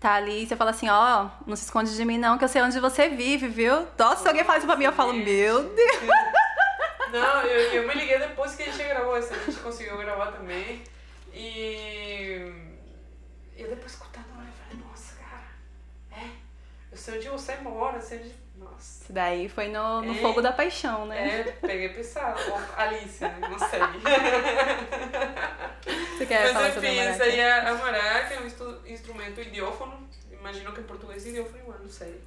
tá 0.00 0.14
ali, 0.14 0.46
você 0.46 0.56
fala 0.56 0.70
assim, 0.70 0.88
ó, 0.88 1.28
não 1.46 1.56
se 1.56 1.64
esconde 1.64 1.94
de 1.94 2.04
mim 2.04 2.18
não, 2.18 2.38
que 2.38 2.44
eu 2.44 2.48
sei 2.48 2.62
onde 2.62 2.80
você 2.80 3.08
vive, 3.08 3.48
viu? 3.48 3.86
Nossa, 3.98 4.22
se 4.22 4.28
alguém 4.28 4.44
fala 4.44 4.58
isso 4.58 4.66
pra 4.66 4.76
mim, 4.76 4.84
eu 4.84 4.92
falo, 4.92 5.12
meu 5.12 5.62
Deus. 5.62 6.00
Não, 7.12 7.42
eu, 7.42 7.72
eu 7.72 7.88
me 7.88 7.94
liguei 7.94 8.18
depois 8.18 8.54
que 8.54 8.62
a 8.62 8.66
gente 8.66 8.82
gravou 8.82 9.16
essa, 9.16 9.34
a 9.34 9.38
gente 9.38 9.58
conseguiu 9.60 9.96
gravar 9.98 10.32
também. 10.32 10.82
E 11.40 12.52
eu 13.56 13.68
depois 13.68 13.92
escutando 13.92 14.24
ela, 14.34 14.44
eu 14.44 14.52
falei, 14.52 14.84
nossa, 14.88 15.14
cara, 15.16 15.46
é, 16.10 16.26
eu 16.90 16.96
sei 16.98 17.16
onde 17.18 17.28
você 17.28 17.54
mora, 17.56 18.00
sei 18.00 18.18
onde. 18.18 18.34
Nossa. 18.58 19.04
Isso 19.04 19.12
daí 19.12 19.48
foi 19.48 19.68
no, 19.68 20.02
no 20.02 20.12
É. 20.12 20.16
fogo 20.20 20.42
da 20.42 20.52
paixão, 20.52 21.06
né? 21.06 21.40
É, 21.40 21.44
peguei 21.64 21.90
pesado. 21.90 22.40
Ou 22.50 22.58
Alice, 22.76 23.22
né? 23.22 23.38
Não 23.40 23.56
sei. 23.56 23.78
Você 26.18 26.26
quer 26.26 26.52
falar 26.52 26.64
Mas 26.64 26.74
sobre 26.74 26.88
enfim, 26.90 26.98
a 26.98 27.04
essa 27.04 27.18
maraca? 27.18 27.32
aí 27.32 27.38
é 27.40 27.60
a 27.60 27.74
maraca, 27.74 28.34
é 28.34 28.40
um 28.40 28.46
instru- 28.46 28.80
instrumento 28.84 29.40
idiófono. 29.40 30.08
Imagino 30.32 30.72
que 30.72 30.80
em 30.80 30.84
português 30.84 31.24
é 31.24 31.28
idiófono 31.28 31.62
não 31.80 31.88
sei. 31.88 32.20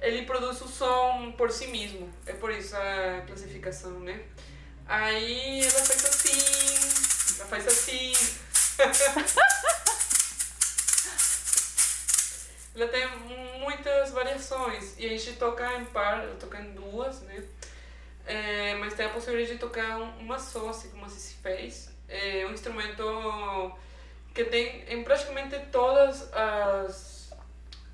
Ele 0.00 0.22
produz 0.24 0.58
o 0.62 0.68
som 0.68 1.32
por 1.36 1.50
si 1.50 1.66
mesmo, 1.66 2.10
é 2.26 2.32
por 2.32 2.50
isso 2.50 2.74
a 2.74 3.22
classificação, 3.26 4.00
né? 4.00 4.22
Aí 4.86 5.60
ela 5.60 5.70
faz 5.70 6.02
assim, 6.06 7.11
ela 7.38 7.48
faz 7.48 7.66
assim. 7.66 8.12
ela 12.74 12.88
tem 12.88 13.06
muitas 13.60 14.10
variações 14.10 14.94
e 14.98 15.06
a 15.06 15.10
gente 15.10 15.34
toca 15.34 15.76
em 15.76 15.84
par, 15.86 16.24
eu 16.24 16.36
toco 16.36 16.56
em 16.56 16.72
duas, 16.72 17.20
né? 17.22 17.44
É, 18.24 18.74
mas 18.76 18.94
tem 18.94 19.06
a 19.06 19.10
possibilidade 19.10 19.54
de 19.54 19.58
tocar 19.58 19.98
um- 19.98 20.18
uma 20.20 20.38
só, 20.38 20.68
assim 20.70 20.88
como 20.90 21.08
Cici 21.10 21.34
fez. 21.42 21.90
É 22.08 22.46
um 22.46 22.52
instrumento 22.52 23.02
que 24.34 24.44
tem 24.44 24.84
em 24.88 25.02
praticamente 25.02 25.58
todas 25.70 26.32
as 26.32 27.32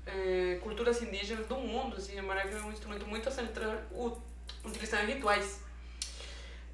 é, 0.05 0.59
culturas 0.61 1.01
indígenas 1.01 1.45
do 1.47 1.55
mundo. 1.55 1.97
Assim, 1.97 2.17
a 2.17 2.23
maraca 2.23 2.49
é 2.49 2.61
um 2.61 2.71
instrumento 2.71 3.05
muito 3.07 3.29
central, 3.31 3.75
utilizado 4.63 5.03
em 5.03 5.15
rituais. 5.15 5.59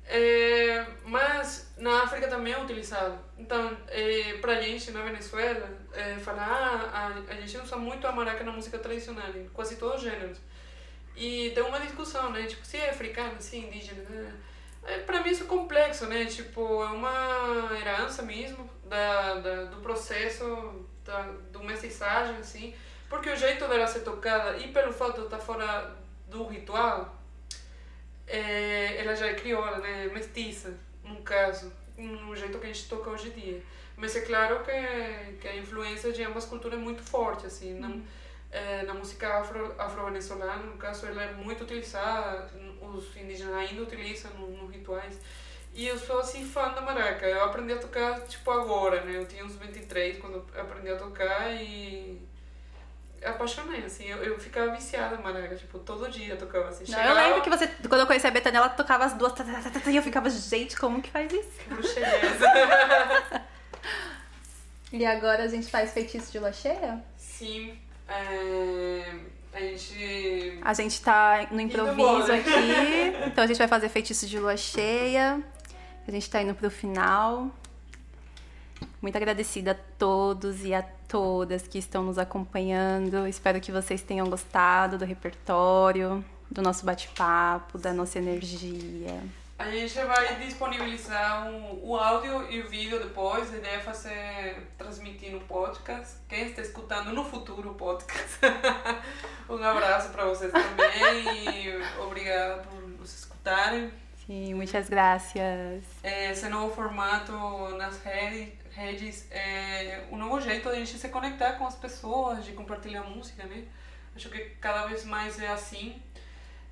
É, 0.08 0.86
mas 1.04 1.74
na 1.78 2.04
África 2.04 2.28
também 2.28 2.54
é 2.54 2.62
utilizado. 2.62 3.18
Então, 3.38 3.76
é, 3.88 4.38
pra 4.40 4.62
gente 4.62 4.92
na 4.92 5.02
Venezuela, 5.02 5.68
é, 5.94 6.16
falar, 6.20 6.90
ah, 6.94 7.24
a, 7.28 7.32
a 7.32 7.36
gente 7.36 7.58
usa 7.58 7.76
muito 7.76 8.06
a 8.08 8.12
maraca 8.12 8.44
na 8.44 8.52
música 8.52 8.78
tradicional, 8.78 9.30
em 9.36 9.48
quase 9.50 9.78
todos 9.78 9.98
os 9.98 10.02
gêneros. 10.04 10.38
E 11.16 11.52
tem 11.52 11.64
uma 11.64 11.80
discussão, 11.80 12.30
né? 12.32 12.46
Tipo, 12.46 12.66
se 12.66 12.78
é 12.78 12.90
africano, 12.90 13.36
se 13.40 13.56
é 13.56 13.60
indígena, 13.60 14.04
né? 14.10 14.34
É, 14.84 15.00
pra 15.00 15.24
mim 15.24 15.32
isso 15.32 15.44
é 15.44 15.48
complexo, 15.48 16.06
né? 16.06 16.26
Tipo, 16.26 16.84
é 16.84 16.88
uma 16.88 17.70
herança 17.80 18.22
mesmo 18.22 18.70
da, 18.86 19.36
da, 19.36 19.64
do 19.66 19.78
processo 19.78 20.86
da, 21.04 21.22
do 21.52 21.64
mestiçagem, 21.64 22.38
assim. 22.38 22.76
Porque 23.10 23.30
o 23.30 23.36
jeito 23.36 23.68
dela 23.68 23.88
ser 23.88 24.02
tocada, 24.02 24.58
e 24.58 24.68
pelo 24.68 24.92
fato 24.94 25.22
de 25.22 25.26
estar 25.26 25.40
fora 25.40 25.96
do 26.28 26.46
ritual, 26.46 27.15
é, 28.28 28.98
ela 28.98 29.16
já 29.16 29.28
é 29.28 29.34
crioula, 29.34 29.80
né? 29.80 30.10
Mestiça, 30.14 30.74
no 31.04 31.22
caso, 31.22 31.72
no 31.98 32.36
jeito 32.36 32.58
que 32.60 32.66
a 32.66 32.74
gente 32.74 32.88
toca 32.88 33.10
hoje 33.10 33.30
em 33.30 33.32
dia. 33.32 33.64
Mas 33.96 34.16
é 34.16 34.22
claro 34.22 34.64
que, 34.64 35.38
que 35.40 35.48
a 35.48 35.56
influência 35.56 36.12
de 36.12 36.24
ambas 36.24 36.46
culturas 36.46 36.78
é 36.78 36.82
muito 36.82 37.02
forte, 37.02 37.46
assim. 37.46 37.74
Não, 37.80 38.04
é, 38.52 38.84
na 38.84 38.94
música 38.94 39.40
afro, 39.40 39.76
afro-venezuelana, 39.78 40.64
no 40.64 40.78
caso, 40.78 41.06
ela 41.06 41.24
é 41.24 41.34
muito 41.34 41.64
utilizada, 41.64 42.50
os 42.82 43.16
indígenas 43.16 43.54
ainda 43.56 43.82
utilizam 43.82 44.32
nos 44.34 44.58
no 44.58 44.68
rituais. 44.68 45.20
E 45.74 45.88
eu 45.88 45.98
sou 46.00 46.20
assim 46.20 46.46
fã 46.46 46.70
da 46.70 46.82
maraca. 46.82 47.26
Eu 47.26 47.44
aprendi 47.44 47.74
a 47.74 47.78
tocar 47.78 48.22
tipo 48.22 48.50
agora, 48.50 49.04
né? 49.04 49.18
Eu 49.18 49.26
tinha 49.26 49.44
uns 49.44 49.58
23 49.58 50.20
quando 50.20 50.46
aprendi 50.58 50.90
a 50.90 50.96
tocar 50.96 51.52
e 51.54 52.18
apaixonei, 53.26 53.84
assim. 53.84 54.06
Eu, 54.06 54.18
eu 54.24 54.40
ficava 54.40 54.72
viciada 54.72 55.18
maraca, 55.18 55.56
tipo, 55.56 55.80
todo 55.80 56.10
dia 56.10 56.34
eu 56.34 56.38
tocava 56.38 56.70
assim. 56.70 56.90
Não, 56.92 57.04
eu 57.04 57.14
lembro 57.14 57.42
que 57.42 57.50
você, 57.50 57.68
quando 57.88 58.02
eu 58.02 58.08
conheci 58.08 58.28
a 58.28 58.32
Betânia, 58.32 58.60
ela 58.60 58.70
tocava 58.70 59.06
as 59.06 59.14
duas, 59.14 59.34
tá, 59.34 59.44
tá, 59.44 59.70
tá, 59.70 59.80
tá, 59.80 59.92
e 59.92 59.96
eu 59.96 60.04
ficava, 60.04 60.30
gente, 60.30 60.78
como 60.78 61.02
que 61.02 61.10
faz 61.10 61.32
isso? 61.32 61.52
Bruxeleza. 61.68 62.46
E 64.94 65.06
agora 65.06 65.44
a 65.44 65.48
gente 65.48 65.68
faz 65.68 65.92
feitiço 65.92 66.32
de 66.32 66.40
lua 66.40 66.54
cheia? 66.54 67.04
Sim, 67.18 67.78
é, 68.08 69.14
a 69.52 69.60
gente... 69.60 70.60
A 70.62 70.74
gente 70.74 71.02
tá 71.02 71.48
no 71.52 71.60
improviso 71.60 72.32
aqui, 72.32 72.50
então 73.26 73.44
a 73.44 73.48
gente 73.48 73.58
vai 73.58 73.68
fazer 73.68 73.90
feitiço 73.90 74.26
de 74.26 74.40
lua 74.40 74.56
cheia. 74.56 75.44
A 76.08 76.12
gente 76.12 76.30
tá 76.30 76.42
indo 76.42 76.56
pro 76.56 76.70
final. 76.70 77.52
Muito 79.02 79.16
agradecida 79.16 79.72
a 79.72 79.76
todos 79.98 80.64
e 80.64 80.74
a 80.74 80.82
todas 81.08 81.68
que 81.68 81.78
estão 81.78 82.04
nos 82.04 82.18
acompanhando. 82.18 83.28
Espero 83.28 83.60
que 83.60 83.72
vocês 83.72 84.02
tenham 84.02 84.30
gostado 84.30 84.98
do 84.98 85.06
repertório, 85.06 86.24
do 86.50 86.62
nosso 86.62 86.86
bate-papo, 86.86 87.78
da 87.78 87.94
nossa 87.94 88.18
energia. 88.18 89.22
A 89.58 89.72
gente 89.72 89.94
vai 89.94 90.36
disponibilizar 90.36 91.48
um, 91.48 91.80
o 91.82 91.96
áudio 91.96 92.52
e 92.52 92.60
o 92.60 92.68
vídeo 92.68 93.00
depois. 93.00 93.54
A 93.54 93.58
ideia 93.58 93.78
é 93.78 93.80
fazer, 93.80 94.68
transmitir 94.78 95.32
no 95.32 95.40
podcast. 95.42 96.18
Quem 96.28 96.48
está 96.50 96.62
escutando 96.62 97.14
no 97.14 97.24
futuro 97.24 97.72
o 97.72 97.74
podcast. 97.74 98.40
um 99.48 99.64
abraço 99.64 100.10
para 100.10 100.26
vocês 100.26 100.52
também 100.52 101.70
e 101.70 102.02
obrigada 102.02 102.64
por 102.64 102.82
nos 102.82 103.18
escutarem. 103.18 103.94
Sim, 104.26 104.56
muitas 104.56 104.90
graças. 104.90 105.84
Esse 106.04 106.50
novo 106.50 106.76
formato 106.76 107.32
nas 107.78 108.02
redes, 108.04 108.52
redes 108.76 109.28
é 109.32 110.04
um 110.12 110.18
novo 110.18 110.40
jeito 110.42 110.70
de 110.70 110.76
a 110.76 110.80
gente 110.80 110.98
se 110.98 111.10
conectar 111.10 111.54
com 111.54 111.66
as 111.66 111.76
pessoas, 111.76 112.44
de 112.44 112.52
compartilhar 112.52 113.04
música, 113.04 113.44
né? 113.46 113.64
Acho 114.16 114.30
que 114.30 114.40
cada 114.62 114.86
vez 114.86 115.04
mais 115.06 115.40
é 115.40 115.48
assim. 115.48 116.02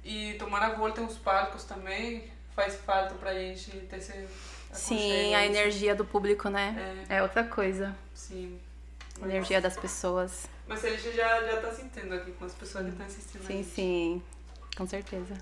E 0.04 0.34
tomar 0.34 0.62
a 0.64 0.70
volta 0.74 1.02
nos 1.02 1.18
palcos 1.18 1.64
também 1.64 2.30
faz 2.54 2.76
falta 2.76 3.16
pra 3.16 3.34
gente 3.34 3.72
ter 3.90 3.98
esse, 3.98 4.28
Sim, 4.72 5.34
a 5.34 5.46
energia 5.46 5.96
do 5.96 6.04
público, 6.04 6.50
né? 6.50 7.06
É, 7.08 7.22
outra 7.22 7.44
coisa. 7.44 7.96
Sim. 8.14 8.60
A 9.22 9.26
energia 9.26 9.62
das 9.62 9.78
pessoas. 9.78 10.50
Mas 10.68 10.84
ele 10.84 10.98
já, 10.98 11.42
já 11.44 11.62
tá 11.62 11.72
sentindo 11.72 12.14
aqui 12.16 12.32
com 12.32 12.46
as 12.46 12.54
pessoas 12.54 12.86
que 12.86 12.92
estão 12.92 13.06
assistindo. 13.06 13.42
a 13.44 13.46
Sim, 13.46 13.58
gente. 13.58 13.70
sim. 13.70 14.24
Com 14.76 14.88
certeza. 14.88 15.36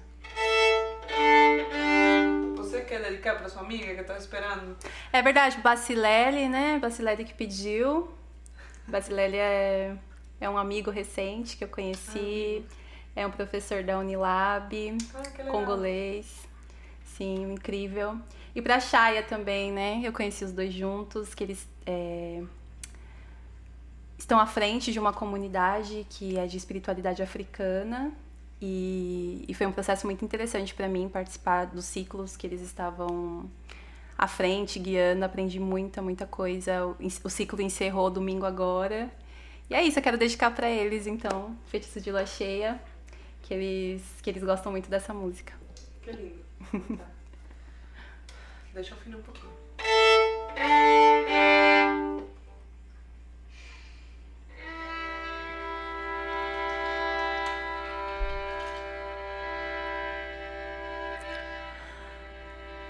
Você 2.72 2.82
quer 2.86 3.02
dedicar 3.02 3.38
pra 3.38 3.50
sua 3.50 3.64
amiga 3.64 3.94
que 3.94 4.04
tava 4.04 4.18
esperando? 4.18 4.78
É 5.12 5.22
verdade, 5.22 5.58
Bacilele, 5.58 6.48
né? 6.48 6.80
Bacilele 6.80 7.26
que 7.26 7.34
pediu. 7.34 8.10
Bacilele 8.88 9.36
é, 9.36 9.94
é 10.40 10.50
um 10.50 10.58
amigo 10.58 10.90
recente 10.90 11.58
que 11.58 11.66
eu 11.66 11.68
conheci. 11.68 12.66
É 13.14 13.28
um 13.28 13.32
professor 13.32 13.84
da 13.84 14.00
Unilab, 14.00 14.98
Ah, 15.14 15.52
congolês. 15.52 16.48
Sim, 17.04 17.52
incrível. 17.52 18.18
E 18.56 18.62
pra 18.62 18.80
Chaya 18.80 19.22
também, 19.22 19.70
né? 19.70 20.00
Eu 20.02 20.14
conheci 20.14 20.46
os 20.46 20.54
dois 20.54 20.74
juntos, 20.74 21.36
que 21.36 21.44
eles 21.44 21.68
é, 21.86 22.42
estão 24.18 24.40
à 24.40 24.46
frente 24.46 24.94
de 24.94 25.00
uma 25.00 25.12
comunidade 25.12 26.08
que 26.10 26.40
é 26.40 26.48
de 26.48 26.56
espiritualidade 26.56 27.22
africana. 27.22 28.14
E, 28.62 29.44
e 29.48 29.54
foi 29.56 29.66
um 29.66 29.72
processo 29.72 30.06
muito 30.06 30.24
interessante 30.24 30.74
para 30.74 30.88
mim 30.88 31.10
participar 31.10 31.66
dos 31.66 31.86
ciclos 31.86 32.38
que 32.38 32.46
eles 32.46 32.62
estavam 32.62 33.50
à 34.18 34.28
frente, 34.28 34.78
guiando. 34.78 35.26
Aprendi 35.26 35.60
muita, 35.60 36.02
muita 36.02 36.28
coisa. 36.28 36.86
O, 36.86 36.96
o 37.24 37.30
ciclo 37.30 37.62
encerrou 37.62 38.12
domingo 38.12 38.46
agora. 38.46 39.12
E 39.70 39.74
é 39.74 39.82
isso, 39.82 39.98
eu 39.98 40.04
quero 40.04 40.18
dedicar 40.18 40.52
para 40.52 40.70
eles, 40.70 41.08
então, 41.08 41.58
Feitiço 41.68 42.02
de 42.02 42.12
Lua 42.12 42.26
Cheia, 42.26 42.78
que 43.42 43.54
eles, 43.54 44.04
que 44.22 44.30
eles 44.30 44.44
gostam 44.44 44.70
muito 44.70 44.90
dessa 44.90 45.14
música. 45.14 45.54
Que 46.02 46.12
lindo. 46.12 46.44
Tá. 46.98 47.06
Deixa 48.74 48.94
eu 48.94 48.98
afinar 48.98 49.18
um 49.18 49.22
pouquinho. 49.22 49.50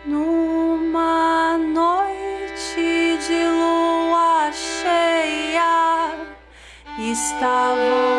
Numa 0.05 1.57
noite 1.59 3.17
de 3.27 3.45
lua 3.45 4.51
cheia, 4.51 6.15
estavam 6.97 8.10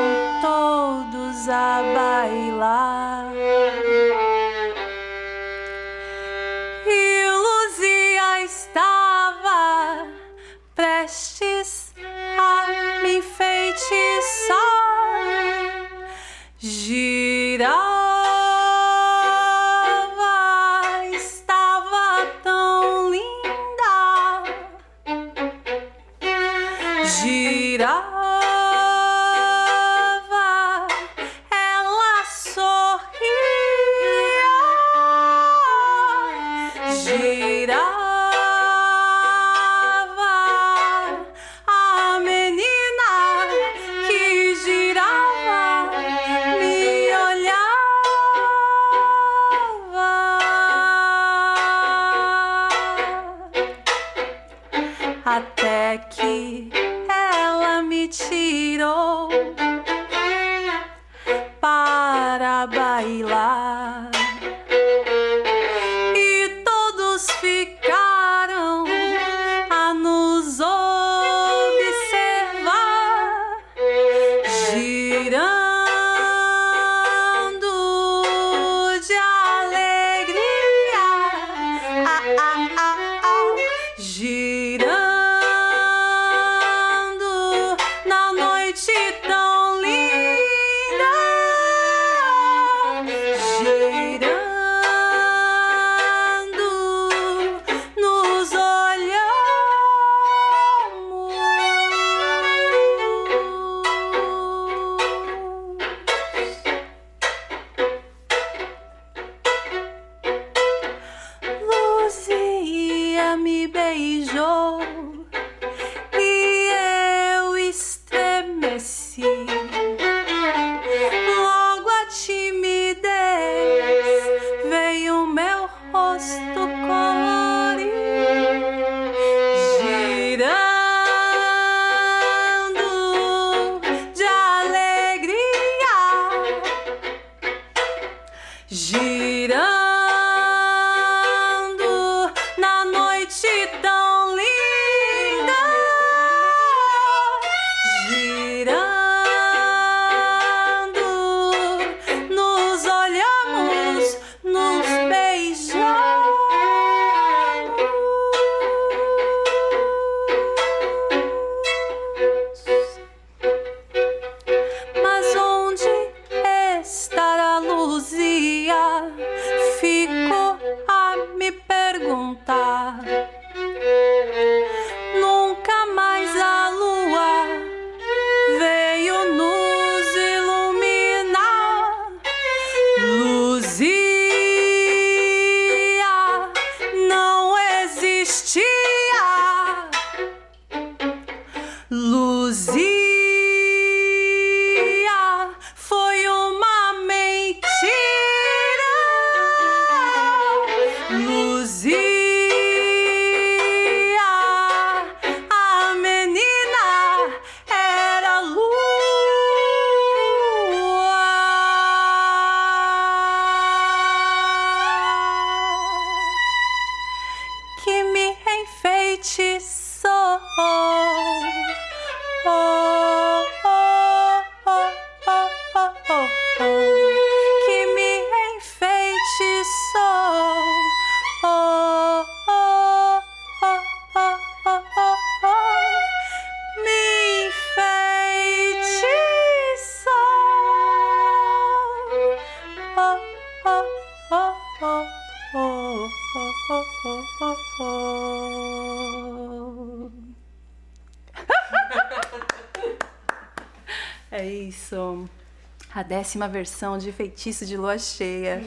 décima 256.12 256.46
versão 256.46 256.98
de 256.98 257.10
Feitiço 257.10 257.64
de 257.64 257.74
Lua 257.74 257.98
Cheia. 257.98 258.62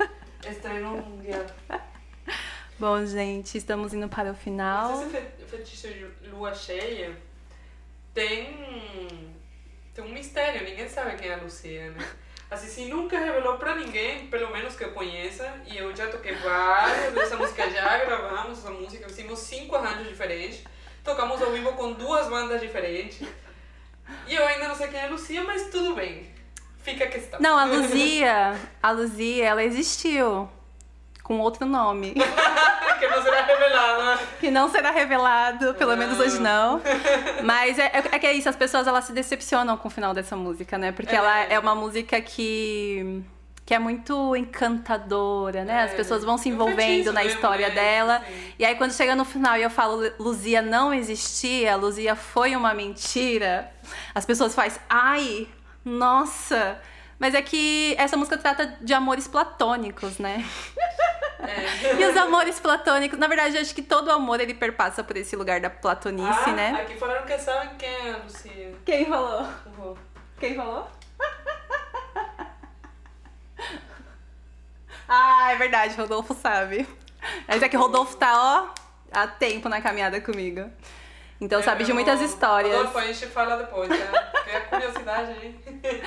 Estreno 0.48 0.96
mundial. 0.96 1.44
Bom, 2.80 3.04
gente, 3.04 3.58
estamos 3.58 3.92
indo 3.92 4.08
para 4.08 4.30
o 4.30 4.34
final. 4.34 4.92
Mas 4.92 5.02
esse 5.02 5.10
fe- 5.10 5.44
feitiço 5.46 5.88
de 5.88 6.28
lua 6.30 6.54
cheia 6.54 7.14
tem, 8.14 9.30
tem 9.94 10.04
um 10.04 10.08
mistério, 10.08 10.64
ninguém 10.64 10.88
sabe 10.88 11.16
quem 11.16 11.28
é 11.28 11.34
a 11.34 11.36
Lucia, 11.36 11.90
né? 11.90 12.08
A 12.50 12.56
Cici 12.56 12.86
nunca 12.86 13.18
revelou 13.18 13.58
pra 13.58 13.74
ninguém, 13.74 14.28
pelo 14.28 14.50
menos 14.50 14.74
que 14.74 14.84
eu 14.84 14.92
conheça, 14.92 15.52
e 15.66 15.76
eu 15.76 15.94
já 15.94 16.06
toquei 16.06 16.34
várias 16.36 17.12
dessa 17.12 17.36
música, 17.36 17.68
já 17.68 18.04
gravamos 18.06 18.58
essa 18.58 18.70
música, 18.70 19.06
fizemos 19.06 19.38
cinco 19.40 19.76
arranjos 19.76 20.08
diferentes, 20.08 20.62
tocamos 21.04 21.42
ao 21.42 21.50
vivo 21.52 21.72
com 21.74 21.92
duas 21.92 22.26
bandas 22.28 22.58
diferentes, 22.60 23.20
e 24.26 24.34
eu 24.34 24.46
ainda 24.46 24.68
não 24.68 24.74
sei 24.76 24.88
quem 24.88 24.98
é 25.00 25.04
a 25.04 25.10
Lucia, 25.10 25.42
mas 25.44 25.68
tudo 25.70 25.94
bem, 25.94 26.25
fica 26.86 27.04
a 27.04 27.08
questão. 27.08 27.40
Não, 27.40 27.58
a 27.58 27.64
Luzia, 27.72 28.54
a 28.82 28.90
Luzia, 28.92 29.44
ela 29.44 29.62
existiu 29.62 30.48
com 31.22 31.40
outro 31.40 31.66
nome, 31.66 32.14
que 33.00 33.08
não 33.08 33.22
será 33.22 33.42
revelada. 33.42 34.18
que 34.40 34.50
não 34.50 34.70
será 34.70 34.90
revelado, 34.92 35.74
pelo 35.74 35.96
menos 35.96 36.18
hoje 36.20 36.38
não. 36.40 36.80
Mas 37.44 37.78
é, 37.80 37.90
é 38.12 38.18
que 38.18 38.26
é 38.26 38.32
isso, 38.32 38.48
as 38.48 38.54
pessoas 38.56 38.86
elas 38.86 39.04
se 39.06 39.12
decepcionam 39.12 39.76
com 39.76 39.88
o 39.88 39.90
final 39.90 40.14
dessa 40.14 40.36
música, 40.36 40.78
né? 40.78 40.92
Porque 40.92 41.12
É. 41.14 41.18
ela 41.18 41.36
é 41.44 41.58
uma 41.58 41.74
música 41.74 42.20
que 42.20 43.22
que 43.64 43.74
é 43.74 43.80
muito 43.80 44.36
encantadora, 44.36 45.64
né? 45.64 45.82
As 45.82 45.92
É, 45.92 45.96
pessoas 45.96 46.22
vão 46.22 46.38
se 46.38 46.48
é 46.48 46.52
envolvendo 46.52 47.12
na 47.12 47.24
mesmo, 47.24 47.34
história 47.34 47.68
né? 47.70 47.74
dela. 47.74 48.22
Sim. 48.24 48.52
E 48.60 48.64
aí 48.64 48.76
quando 48.76 48.92
chega 48.92 49.16
no 49.16 49.24
final 49.24 49.56
e 49.58 49.62
eu 49.64 49.70
falo 49.70 50.08
Luzia 50.20 50.62
não 50.62 50.94
existia, 50.94 51.74
Luzia 51.74 52.14
foi 52.14 52.54
uma 52.54 52.72
mentira, 52.72 53.68
as 54.14 54.24
pessoas 54.24 54.54
fazem, 54.54 54.80
ai, 54.88 55.48
nossa. 55.86 56.80
Mas 57.18 57.34
é 57.34 57.40
que 57.40 57.94
essa 57.96 58.14
música 58.16 58.36
trata 58.36 58.76
de 58.80 58.92
amores 58.92 59.26
platônicos, 59.26 60.18
né? 60.18 60.44
É. 61.38 61.96
E 61.96 62.04
os 62.04 62.16
amores 62.16 62.58
platônicos, 62.58 63.18
na 63.18 63.28
verdade, 63.28 63.56
eu 63.56 63.62
acho 63.62 63.74
que 63.74 63.82
todo 63.82 64.10
amor 64.10 64.40
ele 64.40 64.52
perpassa 64.52 65.04
por 65.04 65.16
esse 65.16 65.36
lugar 65.36 65.60
da 65.60 65.70
platonice, 65.70 66.50
ah, 66.50 66.52
né? 66.52 66.70
Aqui 66.82 66.96
falaram 66.96 67.24
que 67.24 67.38
sabem 67.38 67.70
quem 67.78 67.88
é 67.88 68.20
Lucia. 68.22 68.74
Quem 68.84 69.06
falou? 69.06 69.48
Uhum. 69.78 69.94
Quem 70.40 70.56
falou? 70.56 70.90
ah, 75.08 75.52
é 75.52 75.56
verdade, 75.56 75.96
Rodolfo 75.96 76.34
sabe. 76.34 76.86
Mas 77.46 77.62
é 77.62 77.68
que 77.68 77.76
Rodolfo 77.76 78.16
tá, 78.16 78.32
ó, 78.34 78.68
há 79.12 79.26
tempo 79.26 79.68
na 79.68 79.80
caminhada 79.80 80.20
comigo. 80.20 80.68
Então 81.40 81.62
sabe 81.62 81.84
de 81.84 81.92
muitas 81.92 82.20
histórias. 82.20 82.74
Rodolfo, 82.74 82.98
a 82.98 83.06
gente 83.06 83.26
fala 83.26 83.56
depois, 83.56 83.88
tá? 83.88 84.30
Porque 84.32 84.50
é 84.50 84.60
curiosidade, 84.60 85.32
hein? 85.44 85.60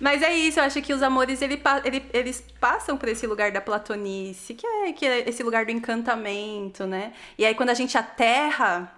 Mas 0.00 0.22
é 0.22 0.32
isso, 0.34 0.58
eu 0.58 0.64
acho 0.64 0.82
que 0.82 0.92
os 0.92 1.02
amores 1.02 1.40
ele, 1.40 1.62
ele- 1.84 2.04
eles 2.12 2.44
passam 2.60 2.96
por 2.96 3.08
esse 3.08 3.26
lugar 3.26 3.52
da 3.52 3.60
platonice, 3.60 4.52
que 4.54 4.66
é, 4.66 4.92
que 4.92 5.06
é 5.06 5.28
esse 5.28 5.42
lugar 5.44 5.64
do 5.64 5.70
encantamento, 5.70 6.84
né? 6.86 7.12
E 7.38 7.44
aí 7.46 7.54
quando 7.54 7.70
a 7.70 7.74
gente 7.74 7.96
aterra, 7.96 8.92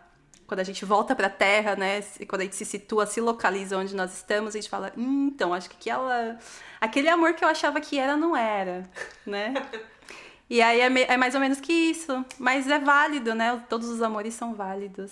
quando 0.46 0.60
a 0.60 0.64
gente 0.64 0.84
volta 0.86 1.14
pra 1.14 1.28
terra, 1.28 1.76
né? 1.76 2.02
Quando 2.26 2.40
a 2.40 2.44
gente 2.44 2.56
se 2.56 2.64
situa, 2.64 3.04
se 3.04 3.20
localiza 3.20 3.76
onde 3.76 3.94
nós 3.94 4.14
estamos, 4.14 4.54
a 4.54 4.58
gente 4.58 4.70
fala, 4.70 4.90
hum, 4.96 5.30
então, 5.34 5.52
acho 5.52 5.68
que 5.68 5.76
aquela, 5.90 6.38
aquele 6.80 7.08
amor 7.10 7.34
que 7.34 7.44
eu 7.44 7.48
achava 7.48 7.80
que 7.80 7.98
era, 7.98 8.16
não 8.16 8.34
era, 8.36 8.88
né? 9.26 9.52
E 10.48 10.62
aí 10.62 10.80
é, 10.80 11.12
é 11.12 11.16
mais 11.16 11.34
ou 11.34 11.40
menos 11.40 11.60
que 11.60 11.72
isso. 11.72 12.24
Mas 12.38 12.68
é 12.70 12.78
válido, 12.78 13.34
né? 13.34 13.60
Todos 13.68 13.88
os 13.88 14.00
amores 14.00 14.32
são 14.32 14.54
válidos. 14.54 15.10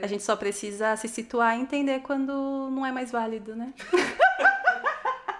É. 0.00 0.04
A 0.04 0.06
gente 0.06 0.22
só 0.22 0.36
precisa 0.36 0.96
se 0.96 1.08
situar 1.08 1.56
e 1.56 1.60
entender 1.60 2.00
quando 2.00 2.32
não 2.70 2.84
é 2.84 2.92
mais 2.92 3.10
válido, 3.10 3.54
né? 3.54 3.72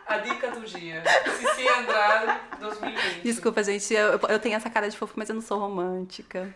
A 0.06 0.18
dica 0.18 0.50
do 0.50 0.60
dia. 0.60 1.02
Cici 1.38 1.68
Andrade, 1.68 2.40
2020. 2.60 3.22
Desculpa, 3.22 3.62
gente, 3.62 3.94
eu, 3.94 4.18
eu 4.28 4.38
tenho 4.38 4.54
essa 4.56 4.68
cara 4.68 4.88
de 4.88 4.96
fofo, 4.96 5.14
mas 5.16 5.28
eu 5.28 5.34
não 5.34 5.42
sou 5.42 5.58
romântica. 5.58 6.54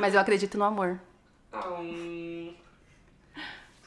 Mas 0.00 0.14
eu 0.14 0.20
acredito 0.20 0.58
no 0.58 0.64
amor. 0.64 0.98
Hum, 1.52 2.54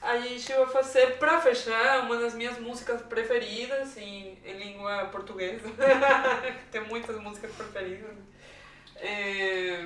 a 0.01 0.17
gente 0.19 0.53
vai 0.53 0.67
fazer, 0.67 1.17
pra 1.17 1.41
fechar, 1.41 2.05
uma 2.05 2.15
das 2.17 2.33
minhas 2.33 2.57
músicas 2.59 3.01
preferidas 3.01 3.97
em, 3.97 4.37
em 4.45 4.57
língua 4.57 5.05
portuguesa. 5.11 5.69
Tem 6.71 6.81
muitas 6.81 7.19
músicas 7.19 7.51
preferidas. 7.51 8.15
É, 8.95 9.85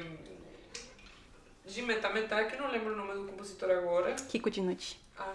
de 1.66 1.82
Metá 1.82 2.10
Metá, 2.10 2.44
que 2.46 2.58
não 2.58 2.70
lembro 2.70 2.94
o 2.94 2.96
nome 2.96 3.14
do 3.14 3.26
compositor 3.32 3.70
agora. 3.72 4.14
Kiko 4.14 4.50
Dinucci. 4.50 4.98
Ah, 5.18 5.34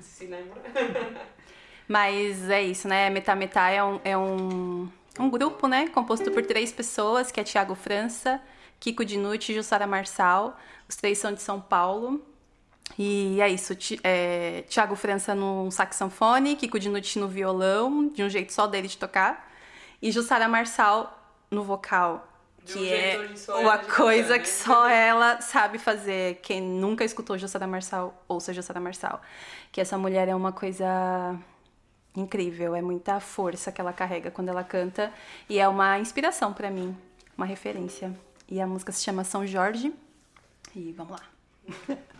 Cici 0.00 0.26
lembra. 0.26 0.60
Mas 1.88 2.48
é 2.48 2.62
isso, 2.62 2.86
né? 2.88 3.10
Metá 3.10 3.34
Metá 3.34 3.68
é 3.70 3.82
um, 3.82 4.00
é 4.04 4.16
um, 4.16 4.88
um 5.18 5.30
grupo, 5.30 5.66
né? 5.66 5.88
Composto 5.88 6.30
por 6.30 6.44
três 6.44 6.72
pessoas, 6.72 7.32
que 7.32 7.40
é 7.40 7.44
Tiago 7.44 7.74
França, 7.74 8.40
Kiko 8.78 9.04
Dinucci 9.04 9.52
e 9.52 9.54
Jussara 9.56 9.86
Marçal. 9.86 10.58
Os 10.88 10.96
três 10.96 11.18
são 11.18 11.32
de 11.32 11.42
São 11.42 11.60
Paulo. 11.60 12.24
E 12.98 13.40
é 13.40 13.48
isso, 13.48 13.74
Ti- 13.74 14.00
é, 14.02 14.62
Tiago 14.68 14.96
França 14.96 15.34
no 15.34 15.70
saxofone, 15.70 16.56
Kiko 16.56 16.78
Dinucci 16.78 17.18
no 17.18 17.28
violão, 17.28 18.08
de 18.08 18.22
um 18.22 18.28
jeito 18.28 18.52
só 18.52 18.66
dele 18.66 18.88
de 18.88 18.98
tocar. 18.98 19.48
E 20.02 20.10
Jussara 20.10 20.48
Marçal 20.48 21.16
no 21.50 21.62
vocal, 21.62 22.26
Um 22.62 22.66
que 22.66 22.88
jeito 22.88 23.50
é 23.50 23.54
uma 23.56 23.76
de 23.76 23.86
coisa 23.86 24.28
cantar, 24.28 24.40
que 24.40 24.48
né? 24.48 24.54
só 24.54 24.88
ela 24.88 25.40
sabe 25.40 25.78
fazer. 25.78 26.36
Quem 26.42 26.60
nunca 26.60 27.04
escutou 27.04 27.36
Jussara 27.38 27.66
Marçal, 27.66 28.24
ouça 28.28 28.52
Jussara 28.52 28.80
Marçal. 28.80 29.20
Que 29.72 29.80
essa 29.80 29.96
mulher 29.96 30.28
é 30.28 30.34
uma 30.34 30.52
coisa 30.52 31.38
incrível, 32.16 32.74
é 32.74 32.82
muita 32.82 33.20
força 33.20 33.70
que 33.70 33.80
ela 33.80 33.92
carrega 33.92 34.30
quando 34.30 34.48
ela 34.48 34.64
canta 34.64 35.12
e 35.48 35.58
é 35.58 35.68
uma 35.68 35.98
inspiração 35.98 36.52
pra 36.52 36.70
mim, 36.70 36.96
uma 37.36 37.46
referência. 37.46 38.12
E 38.48 38.60
a 38.60 38.66
música 38.66 38.92
se 38.92 39.02
chama 39.02 39.24
São 39.24 39.46
Jorge. 39.46 39.92
E 40.74 40.92
vamos 40.92 41.12
lá. 41.12 41.22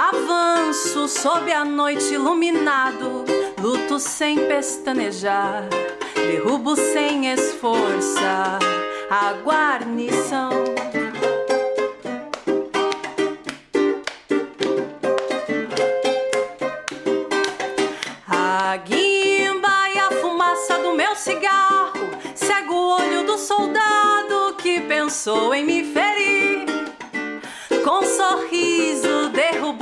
Avanço 0.00 1.06
sob 1.06 1.52
a 1.52 1.62
noite 1.62 2.14
iluminado, 2.14 3.22
luto 3.60 3.98
sem 3.98 4.46
pestanejar, 4.48 5.68
derrubo 6.14 6.74
sem 6.74 7.30
esforçar 7.30 8.58
a 9.10 9.34
guarnição. 9.44 10.64
A 18.26 18.76
guimba 18.78 19.90
e 19.94 19.98
a 19.98 20.10
fumaça 20.12 20.78
do 20.78 20.94
meu 20.94 21.14
cigarro 21.14 22.08
cega 22.34 22.72
o 22.72 22.96
olho 22.96 23.26
do 23.26 23.36
soldado 23.36 24.54
que 24.56 24.80
pensou 24.80 25.54
em 25.54 25.62
me 25.62 25.84
ferir. 25.92 26.19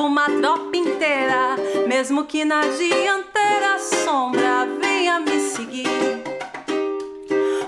Uma 0.09 0.25
tropa 0.25 0.75
inteira, 0.75 1.57
mesmo 1.87 2.25
que 2.25 2.43
na 2.43 2.63
dianteira 2.63 3.75
a 3.75 3.79
sombra 3.79 4.67
venha 4.81 5.21
me 5.21 5.39
seguir. 5.39 5.87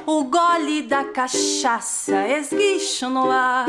O 0.06 0.24
gole 0.24 0.82
da 0.82 1.04
cachaça 1.04 2.26
esguicho 2.28 3.10
no 3.10 3.30
ar, 3.30 3.66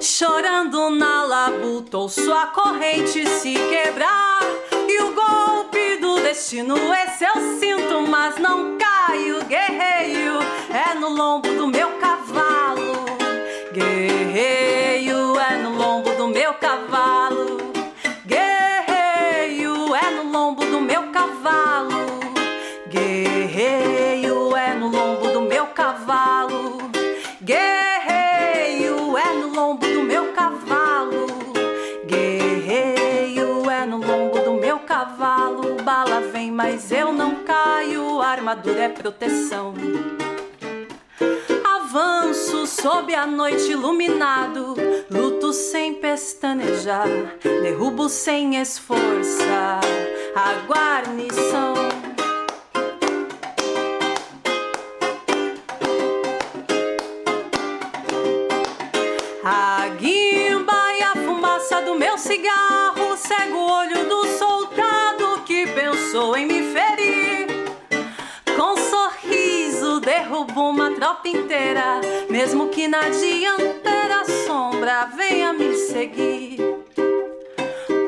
Chorando 0.00 0.88
na 0.88 1.24
labuta, 1.24 1.98
ou 1.98 2.08
sua 2.08 2.46
corrente 2.46 3.26
se 3.28 3.52
quebrar. 3.52 4.40
E 4.88 5.02
o 5.02 5.12
golpe 5.12 5.96
do 5.96 6.20
destino, 6.20 6.76
esse 6.94 7.24
eu 7.24 7.58
sinto, 7.58 8.00
mas 8.08 8.38
não 8.38 8.78
caio. 8.78 9.44
Guerreiro 9.44 10.38
é 10.70 10.94
no 10.94 11.10
lombo 11.10 11.48
do 11.48 11.66
meu 11.66 11.88
cavalo. 11.98 12.13
Mas 36.64 36.90
eu 36.90 37.12
não 37.12 37.44
caio. 37.44 38.22
Armadura 38.22 38.84
é 38.84 38.88
proteção. 38.88 39.74
Avanço 41.62 42.66
sob 42.66 43.14
a 43.14 43.26
noite 43.26 43.70
iluminado, 43.70 44.74
luto 45.10 45.52
sem 45.52 45.92
pestanejar, 45.94 47.06
derrubo 47.42 48.08
sem 48.08 48.56
esforçar 48.56 49.80
a 50.34 50.54
guarnição. 50.66 52.03
Inteira, 71.28 72.00
mesmo 72.28 72.68
que 72.68 72.86
na 72.88 73.08
dianteira 73.08 74.24
sombra 74.46 75.06
venha 75.16 75.52
me 75.52 75.74
seguir. 75.74 76.58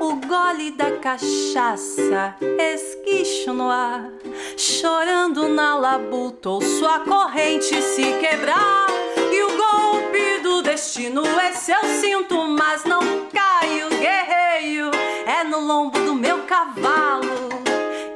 O 0.00 0.16
gole 0.26 0.70
da 0.72 0.92
cachaça, 0.98 2.34
esguicho 2.58 3.52
no 3.52 3.70
ar, 3.70 4.10
chorando 4.56 5.48
na 5.48 5.76
labuta, 5.76 6.50
ou 6.50 6.62
sua 6.62 7.00
corrente 7.00 7.80
se 7.82 8.12
quebrar. 8.20 8.86
E 9.32 9.42
o 9.42 9.56
golpe 9.56 10.40
do 10.42 10.62
destino, 10.62 11.22
esse 11.48 11.72
eu 11.72 11.84
sinto, 12.00 12.36
mas 12.44 12.84
não 12.84 13.00
caio. 13.32 13.88
Guerreiro 13.90 14.90
é 15.26 15.44
no 15.44 15.60
lombo 15.60 15.98
do 16.00 16.14
meu 16.14 16.42
cavalo. 16.42 17.48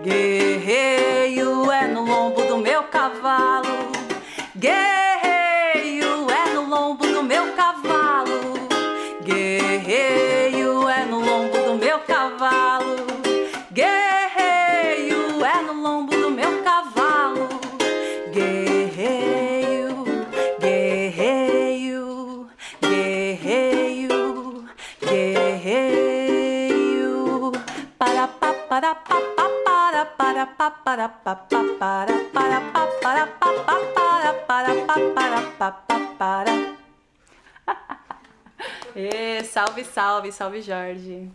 Guerreiro 0.03 1.71
é 1.71 1.87
no 1.89 2.05
lombo 2.05 2.43
do 2.43 2.59
meu 2.59 2.83
cavalo. 2.85 3.91
Guerreiro 4.57 4.90
Ê, 38.97 39.45
salve, 39.45 39.85
salve, 39.85 40.33
salve 40.33 40.61
Jorge. 40.61 41.31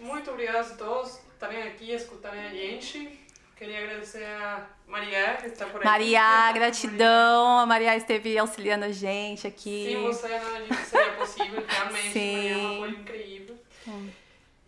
Muito 0.00 0.30
obrigado 0.30 0.72
a 0.72 0.76
todos 0.76 1.20
também 1.38 1.62
aqui 1.62 1.92
escutarem 1.92 2.40
a 2.46 2.50
gente. 2.50 3.18
Queria 3.56 3.82
agradecer 3.82 4.24
a 4.24 4.66
Maria, 4.86 5.36
que 5.40 5.46
está 5.46 5.66
por 5.66 5.80
aí. 5.80 5.84
Maria, 5.84 6.52
gratidão. 6.52 7.58
A 7.58 7.66
Maria 7.66 7.96
esteve 7.96 8.38
auxiliando 8.38 8.84
a 8.84 8.92
gente 8.92 9.46
aqui. 9.46 9.86
Sim, 9.88 10.02
você 10.04 10.28
não 10.28 10.62
disse 10.66 10.80
que 10.80 10.86
seria 10.86 11.12
possível, 11.12 11.64
realmente. 11.66 12.12
Sim. 12.12 12.36
Maria 12.36 12.52
é 12.52 12.56
uma 12.56 12.78
coisa 12.78 12.96
incrível. 12.96 13.58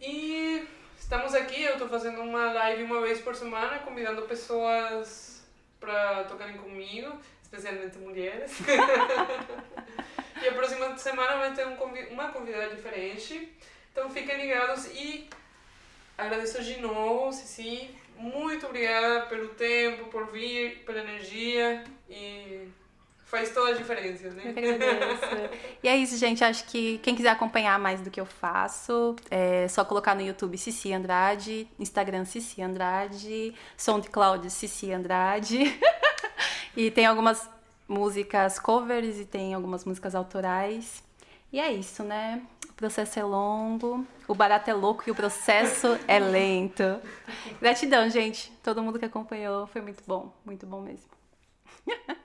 E 0.00 0.66
estamos 1.10 1.34
aqui, 1.34 1.60
eu 1.64 1.72
estou 1.72 1.88
fazendo 1.88 2.20
uma 2.20 2.52
live 2.52 2.84
uma 2.84 3.00
vez 3.00 3.20
por 3.20 3.34
semana, 3.34 3.80
convidando 3.80 4.22
pessoas 4.22 5.42
para 5.80 6.22
tocarem 6.22 6.56
comigo, 6.56 7.18
especialmente 7.42 7.98
mulheres. 7.98 8.52
e 10.40 10.46
a 10.46 10.52
próxima 10.52 10.96
semana 10.96 11.36
vai 11.38 11.52
ter 11.52 11.66
um 11.66 11.74
convi 11.74 12.06
uma 12.12 12.28
convidada 12.28 12.76
diferente. 12.76 13.52
Então 13.90 14.08
fiquem 14.08 14.40
ligados 14.40 14.86
e 14.86 15.28
agradeço 16.16 16.62
de 16.62 16.78
novo, 16.78 17.32
Cici. 17.32 17.92
Muito 18.16 18.66
obrigada 18.66 19.26
pelo 19.26 19.48
tempo, 19.48 20.04
por 20.10 20.30
vir, 20.30 20.84
pela 20.84 21.00
energia 21.00 21.82
e 22.08 22.68
faz 23.30 23.54
toda 23.54 23.70
a 23.70 23.74
diferença, 23.74 24.28
né? 24.30 24.48
Agradeço. 24.48 25.58
e 25.84 25.88
é 25.88 25.96
isso, 25.96 26.16
gente. 26.16 26.42
Acho 26.42 26.64
que 26.64 26.98
quem 26.98 27.14
quiser 27.14 27.30
acompanhar 27.30 27.78
mais 27.78 28.00
do 28.00 28.10
que 28.10 28.20
eu 28.20 28.26
faço, 28.26 29.14
é 29.30 29.68
só 29.68 29.84
colocar 29.84 30.16
no 30.16 30.20
YouTube 30.20 30.58
Cici 30.58 30.92
Andrade, 30.92 31.68
Instagram 31.78 32.24
Cici 32.24 32.60
Andrade, 32.60 33.54
SoundCloud 33.76 34.50
Cici 34.50 34.92
Andrade. 34.92 35.78
e 36.76 36.90
tem 36.90 37.06
algumas 37.06 37.48
músicas 37.88 38.58
covers 38.58 39.20
e 39.20 39.24
tem 39.24 39.54
algumas 39.54 39.84
músicas 39.84 40.16
autorais. 40.16 41.02
E 41.52 41.60
é 41.60 41.72
isso, 41.72 42.02
né? 42.02 42.42
O 42.68 42.72
processo 42.72 43.20
é 43.20 43.22
longo, 43.22 44.04
o 44.26 44.34
barato 44.34 44.70
é 44.70 44.74
louco 44.74 45.04
e 45.06 45.10
o 45.12 45.14
processo 45.14 45.98
é 46.08 46.18
lento. 46.18 47.00
Gratidão, 47.60 48.10
gente. 48.10 48.50
Todo 48.62 48.82
mundo 48.82 48.98
que 48.98 49.04
acompanhou 49.04 49.68
foi 49.68 49.80
muito 49.80 50.02
bom, 50.04 50.32
muito 50.44 50.66
bom 50.66 50.80
mesmo. 50.80 51.10